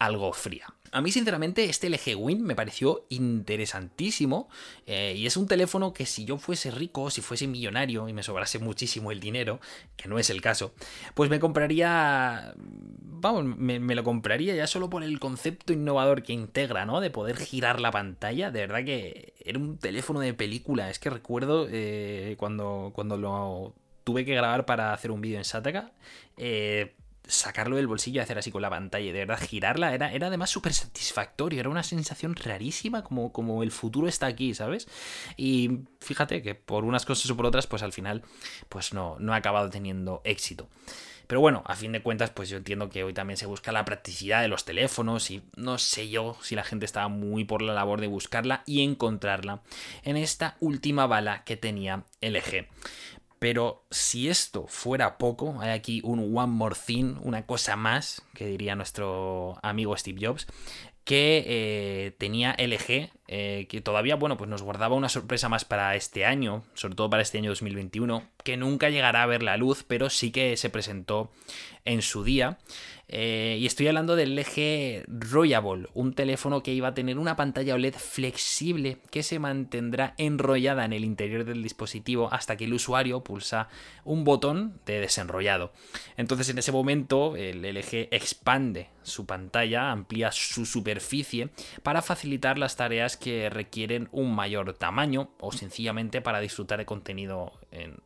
algo 0.00 0.32
fría. 0.32 0.66
A 0.90 1.00
mí, 1.00 1.12
sinceramente, 1.12 1.66
este 1.66 1.88
LG 1.88 2.16
Win 2.16 2.42
me 2.42 2.56
pareció 2.56 3.06
interesantísimo 3.08 4.48
eh, 4.84 5.14
y 5.16 5.26
es 5.26 5.36
un 5.36 5.46
teléfono 5.46 5.92
que 5.92 6.04
si 6.04 6.24
yo 6.24 6.38
fuese 6.38 6.72
rico, 6.72 7.08
si 7.08 7.20
fuese 7.20 7.46
millonario 7.46 8.08
y 8.08 8.12
me 8.12 8.24
sobrase 8.24 8.58
muchísimo 8.58 9.12
el 9.12 9.20
dinero, 9.20 9.60
que 9.96 10.08
no 10.08 10.18
es 10.18 10.28
el 10.28 10.40
caso, 10.40 10.72
pues 11.14 11.30
me 11.30 11.38
compraría, 11.38 12.52
vamos, 12.56 13.44
me, 13.44 13.78
lo 13.94 14.02
compraría 14.02 14.56
ya 14.56 14.66
solo 14.66 14.90
por 14.90 15.04
el 15.04 15.20
concepto 15.20 15.72
innovador 15.72 16.24
que 16.24 16.32
integra, 16.32 16.84
¿no? 16.84 17.00
De 17.00 17.10
poder 17.10 17.36
girar 17.36 17.78
la 17.78 17.92
pantalla, 17.92 18.50
de 18.50 18.58
verdad 18.58 18.84
que 18.84 19.34
era 19.44 19.56
un 19.56 19.78
teléfono 19.78 20.18
de 20.18 20.34
película, 20.34 20.90
es 20.90 20.98
que 20.98 21.10
recuerdo 21.10 21.68
eh, 21.70 22.34
cuando, 22.40 22.90
cuando 22.92 23.16
lo 23.16 23.72
tuve 24.02 24.24
que 24.24 24.34
grabar 24.34 24.66
para 24.66 24.92
hacer 24.92 25.12
un 25.12 25.20
vídeo 25.20 25.38
en 25.38 25.44
Sataka, 25.44 25.92
eh, 26.38 26.94
sacarlo 27.28 27.76
del 27.76 27.86
bolsillo 27.86 28.20
y 28.20 28.22
hacer 28.22 28.38
así 28.38 28.50
con 28.50 28.62
la 28.62 28.70
pantalla 28.70 29.12
de 29.12 29.24
verdad 29.24 29.46
girarla 29.46 29.94
era, 29.94 30.12
era 30.12 30.26
además 30.26 30.50
súper 30.50 30.72
satisfactorio, 30.72 31.60
era 31.60 31.68
una 31.68 31.82
sensación 31.82 32.34
rarísima 32.34 33.04
como, 33.04 33.32
como 33.32 33.62
el 33.62 33.70
futuro 33.70 34.08
está 34.08 34.26
aquí, 34.26 34.54
¿sabes? 34.54 34.88
Y 35.36 35.80
fíjate 36.00 36.42
que 36.42 36.54
por 36.54 36.84
unas 36.84 37.04
cosas 37.04 37.30
o 37.30 37.36
por 37.36 37.46
otras, 37.46 37.66
pues 37.66 37.82
al 37.82 37.92
final, 37.92 38.22
pues 38.68 38.92
no, 38.92 39.16
no 39.20 39.34
ha 39.34 39.36
acabado 39.36 39.70
teniendo 39.70 40.22
éxito. 40.24 40.68
Pero 41.28 41.42
bueno, 41.42 41.62
a 41.66 41.76
fin 41.76 41.92
de 41.92 42.02
cuentas, 42.02 42.30
pues 42.30 42.48
yo 42.48 42.56
entiendo 42.56 42.88
que 42.88 43.04
hoy 43.04 43.12
también 43.12 43.36
se 43.36 43.44
busca 43.44 43.70
la 43.70 43.84
practicidad 43.84 44.40
de 44.40 44.48
los 44.48 44.64
teléfonos 44.64 45.30
y 45.30 45.42
no 45.56 45.76
sé 45.76 46.08
yo 46.08 46.38
si 46.40 46.54
la 46.54 46.64
gente 46.64 46.86
estaba 46.86 47.08
muy 47.08 47.44
por 47.44 47.60
la 47.60 47.74
labor 47.74 48.00
de 48.00 48.06
buscarla 48.06 48.62
y 48.64 48.82
encontrarla 48.82 49.60
en 50.04 50.16
esta 50.16 50.56
última 50.58 51.06
bala 51.06 51.44
que 51.44 51.58
tenía 51.58 52.04
LG. 52.22 52.66
Pero 53.38 53.84
si 53.90 54.28
esto 54.28 54.66
fuera 54.66 55.16
poco, 55.18 55.60
hay 55.60 55.70
aquí 55.70 56.00
un 56.02 56.36
one 56.36 56.52
more 56.52 56.74
thing, 56.74 57.16
una 57.22 57.46
cosa 57.46 57.76
más, 57.76 58.22
que 58.34 58.46
diría 58.46 58.74
nuestro 58.74 59.58
amigo 59.62 59.96
Steve 59.96 60.26
Jobs, 60.26 60.46
que 61.04 61.44
eh, 61.46 62.16
tenía 62.18 62.54
LG, 62.58 63.10
eh, 63.30 63.66
que 63.68 63.82
todavía, 63.82 64.16
bueno, 64.16 64.38
pues 64.38 64.48
nos 64.48 64.62
guardaba 64.62 64.96
una 64.96 65.10
sorpresa 65.10 65.50
más 65.50 65.66
para 65.66 65.94
este 65.96 66.24
año, 66.24 66.64
sobre 66.72 66.94
todo 66.94 67.10
para 67.10 67.22
este 67.22 67.36
año 67.36 67.50
2021, 67.50 68.22
que 68.42 68.56
nunca 68.56 68.88
llegará 68.88 69.22
a 69.22 69.26
ver 69.26 69.42
la 69.42 69.58
luz, 69.58 69.84
pero 69.86 70.08
sí 70.08 70.30
que 70.30 70.56
se 70.56 70.70
presentó 70.70 71.30
en 71.84 72.00
su 72.00 72.24
día. 72.24 72.58
Eh, 73.10 73.56
y 73.58 73.64
estoy 73.64 73.88
hablando 73.88 74.16
del 74.16 74.36
LG 74.36 75.04
Royable, 75.08 75.88
un 75.94 76.12
teléfono 76.12 76.62
que 76.62 76.74
iba 76.74 76.88
a 76.88 76.94
tener 76.94 77.18
una 77.18 77.36
pantalla 77.36 77.74
OLED 77.74 77.94
flexible 77.94 78.98
que 79.10 79.22
se 79.22 79.38
mantendrá 79.38 80.12
enrollada 80.18 80.84
en 80.84 80.92
el 80.92 81.04
interior 81.04 81.44
del 81.44 81.62
dispositivo 81.62 82.28
hasta 82.30 82.58
que 82.58 82.66
el 82.66 82.74
usuario 82.74 83.24
pulsa 83.24 83.68
un 84.04 84.24
botón 84.24 84.78
de 84.84 85.00
desenrollado. 85.00 85.72
Entonces 86.18 86.50
en 86.50 86.58
ese 86.58 86.70
momento 86.70 87.34
el 87.36 87.62
LG 87.62 88.08
expande 88.10 88.90
su 89.02 89.24
pantalla, 89.24 89.90
amplía 89.90 90.30
su 90.30 90.66
superficie 90.66 91.48
para 91.82 92.02
facilitar 92.02 92.58
las 92.58 92.76
tareas 92.76 93.16
que 93.18 93.50
requieren 93.50 94.08
un 94.12 94.34
mayor 94.34 94.72
tamaño 94.74 95.30
o 95.40 95.52
sencillamente 95.52 96.20
para 96.20 96.40
disfrutar 96.40 96.78
de 96.78 96.86
contenido 96.86 97.52
en 97.70 98.00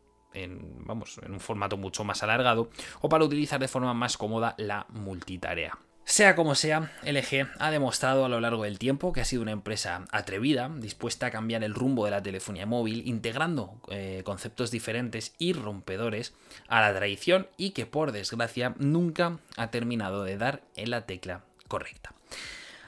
vamos, 0.85 1.18
en 1.22 1.33
un 1.33 1.40
formato 1.40 1.77
mucho 1.77 2.05
más 2.05 2.22
alargado 2.22 2.70
o 3.01 3.09
para 3.09 3.25
utilizar 3.25 3.61
de 3.61 3.68
forma 3.68 3.94
más 3.94 4.16
cómoda 4.16 4.55
la 4.59 4.87
multitarea. 4.90 5.79
Sea 6.05 6.35
como 6.35 6.57
sea, 6.57 6.90
LG 7.05 7.48
ha 7.61 7.70
demostrado 7.70 8.25
a 8.25 8.29
lo 8.29 8.40
largo 8.40 8.64
del 8.64 8.81
tiempo 8.81 9.12
que 9.12 9.20
ha 9.20 9.25
sido 9.25 9.40
una 9.40 9.53
empresa 9.53 10.05
atrevida, 10.11 10.68
dispuesta 10.68 11.27
a 11.27 11.31
cambiar 11.31 11.62
el 11.62 11.75
rumbo 11.75 12.05
de 12.05 12.11
la 12.11 12.22
telefonía 12.22 12.66
móvil, 12.66 13.07
integrando 13.07 13.81
eh, 13.88 14.22
conceptos 14.25 14.72
diferentes 14.72 15.33
y 15.38 15.53
rompedores 15.53 16.35
a 16.66 16.81
la 16.81 16.92
tradición 16.92 17.46
y 17.57 17.70
que 17.70 17.87
por 17.87 18.11
desgracia 18.11 18.75
nunca 18.79 19.38
ha 19.57 19.70
terminado 19.70 20.25
de 20.25 20.37
dar 20.37 20.62
en 20.75 20.90
la 20.90 21.07
tecla 21.07 21.44
correcta. 21.68 22.12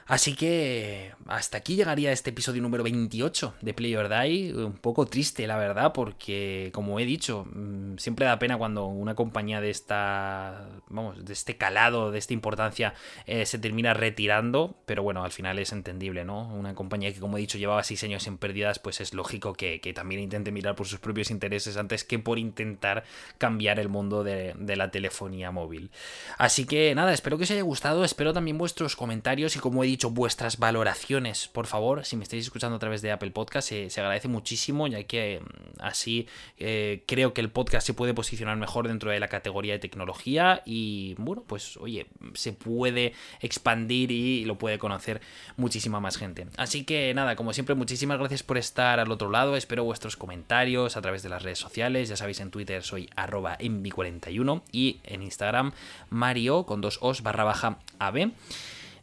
Así 0.07 0.35
que 0.35 1.13
hasta 1.25 1.57
aquí 1.57 1.75
llegaría 1.75 2.11
este 2.11 2.29
episodio 2.29 2.61
número 2.61 2.83
28 2.83 3.55
de 3.61 3.73
Play 3.73 3.95
or 3.95 4.07
Die. 4.07 4.53
Un 4.53 4.73
poco 4.73 5.07
triste, 5.07 5.47
la 5.47 5.57
verdad, 5.57 5.93
porque, 5.93 6.69
como 6.73 6.99
he 6.99 7.05
dicho, 7.05 7.47
mm, 7.51 7.97
siempre 7.97 8.27
da 8.27 8.37
pena 8.37 8.55
cuando 8.55 8.85
una 8.85 9.15
compañía 9.15 9.61
de 9.61 9.71
esta. 9.71 10.69
Vamos, 10.89 11.25
de 11.25 11.33
este 11.33 11.57
calado, 11.57 12.11
de 12.11 12.19
esta 12.19 12.33
importancia, 12.33 12.93
eh, 13.25 13.47
se 13.47 13.57
termina 13.57 13.95
retirando. 13.95 14.75
Pero 14.85 15.01
bueno, 15.01 15.23
al 15.23 15.31
final 15.31 15.57
es 15.57 15.71
entendible, 15.71 16.23
¿no? 16.23 16.53
Una 16.53 16.75
compañía 16.75 17.11
que, 17.11 17.19
como 17.19 17.37
he 17.37 17.41
dicho, 17.41 17.57
llevaba 17.57 17.83
seis 17.83 18.03
años 18.03 18.27
en 18.27 18.37
pérdidas, 18.37 18.77
pues 18.77 19.01
es 19.01 19.11
lógico 19.15 19.53
que, 19.53 19.79
también 19.95 20.21
intente 20.21 20.51
mirar 20.51 20.75
por 20.75 20.85
sus 20.85 20.99
propios 20.99 21.31
intereses 21.31 21.77
antes 21.77 22.03
que 22.03 22.19
por 22.19 22.37
intentar 22.37 23.05
cambiar 23.39 23.79
el 23.79 23.89
mundo 23.89 24.23
de, 24.23 24.53
de 24.55 24.75
la 24.75 24.91
telefonía 24.91 25.49
móvil. 25.49 25.89
Así 26.37 26.65
que 26.65 26.93
nada, 26.93 27.11
espero 27.11 27.37
que 27.37 27.45
os 27.45 27.51
haya 27.51 27.63
gustado. 27.63 28.03
Espero 28.03 28.33
también 28.33 28.59
vuestros 28.59 28.95
comentarios 28.95 29.55
y, 29.55 29.59
como 29.59 29.83
he 29.83 29.87
dicho, 29.87 29.94
dicho, 29.95 30.09
vuestras 30.09 30.57
valoraciones, 30.59 31.47
por 31.47 31.67
favor, 31.67 32.05
si 32.05 32.17
me 32.17 32.23
estáis 32.23 32.43
escuchando 32.43 32.75
a 32.75 32.79
través 32.79 33.01
de 33.01 33.11
Apple 33.11 33.31
Podcast, 33.31 33.69
se, 33.69 33.99
agradece 33.99 34.27
muchísimo, 34.27 34.87
ya 34.87 35.03
que 35.03 35.41
mm, 35.41 35.81
así 35.81 36.27
eh, 36.57 37.03
creo 37.07 37.33
que 37.33 37.41
el 37.41 37.49
podcast 37.49 37.87
se 37.87 37.93
puede 37.93 38.13
posicionar 38.13 38.57
mejor 38.57 38.87
dentro 38.87 39.11
de 39.11 39.19
la 39.19 39.27
categoría 39.27 39.73
de 39.73 39.79
tecnología 39.79 40.61
y, 40.65 41.15
bueno, 41.17 41.43
pues 41.47 41.77
oye, 41.77 42.07
se 42.33 42.51
puede 42.53 43.13
expandir 43.39 44.11
y 44.11 44.45
lo 44.45 44.57
puede 44.57 44.79
conocer 44.79 45.21
muchísima 45.55 45.99
más 45.99 46.17
gente. 46.17 46.47
Así 46.57 46.83
que 46.83 47.13
nada, 47.13 47.35
como 47.35 47.53
siempre, 47.53 47.75
muchísimas 47.75 48.19
gracias 48.19 48.43
por 48.43 48.57
estar 48.57 48.99
al 48.99 49.11
otro 49.11 49.29
lado, 49.29 49.55
espero 49.55 49.83
vuestros 49.83 50.17
comentarios 50.17 50.97
a 50.97 51.01
través 51.01 51.23
de 51.23 51.29
las 51.29 51.41
redes 51.41 51.59
sociales, 51.59 52.09
ya 52.09 52.17
sabéis, 52.17 52.39
en 52.41 52.51
Twitter 52.51 52.83
soy 52.83 53.09
arroba 53.15 53.57
envi41 53.59 54.61
y 54.71 54.99
en 55.03 55.23
Instagram 55.23 55.71
Mario 56.09 56.65
con 56.65 56.81
dos 56.81 56.99
os 57.01 57.23
barra 57.23 57.45
baja 57.45 57.79
AB. 57.99 58.31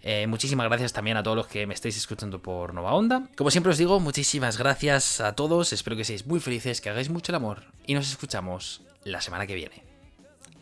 Eh, 0.02 0.26
muchísimas 0.26 0.66
gracias 0.66 0.92
también 0.92 1.16
a 1.16 1.22
todos 1.22 1.36
los 1.36 1.46
que 1.46 1.66
me 1.66 1.74
estáis 1.74 1.96
escuchando 1.96 2.42
por 2.42 2.74
Nova 2.74 2.92
Onda. 2.92 3.28
Como 3.36 3.50
siempre 3.50 3.70
os 3.70 3.78
digo, 3.78 4.00
muchísimas 4.00 4.58
gracias 4.58 5.20
a 5.20 5.34
todos. 5.34 5.72
Espero 5.72 5.96
que 5.96 6.04
seáis 6.04 6.26
muy 6.26 6.40
felices, 6.40 6.80
que 6.80 6.90
hagáis 6.90 7.08
mucho 7.08 7.32
el 7.32 7.36
amor 7.36 7.64
y 7.86 7.94
nos 7.94 8.10
escuchamos 8.10 8.82
la 9.04 9.20
semana 9.20 9.46
que 9.46 9.54
viene. 9.54 9.84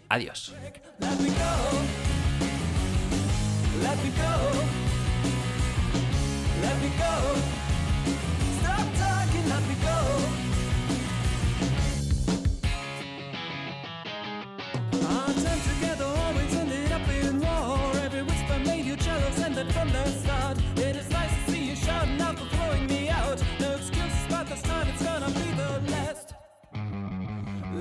Adiós. 0.09 0.53
from 16.00 16.10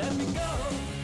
Let 0.09 0.17
me 0.17 0.25
go. 0.33 0.98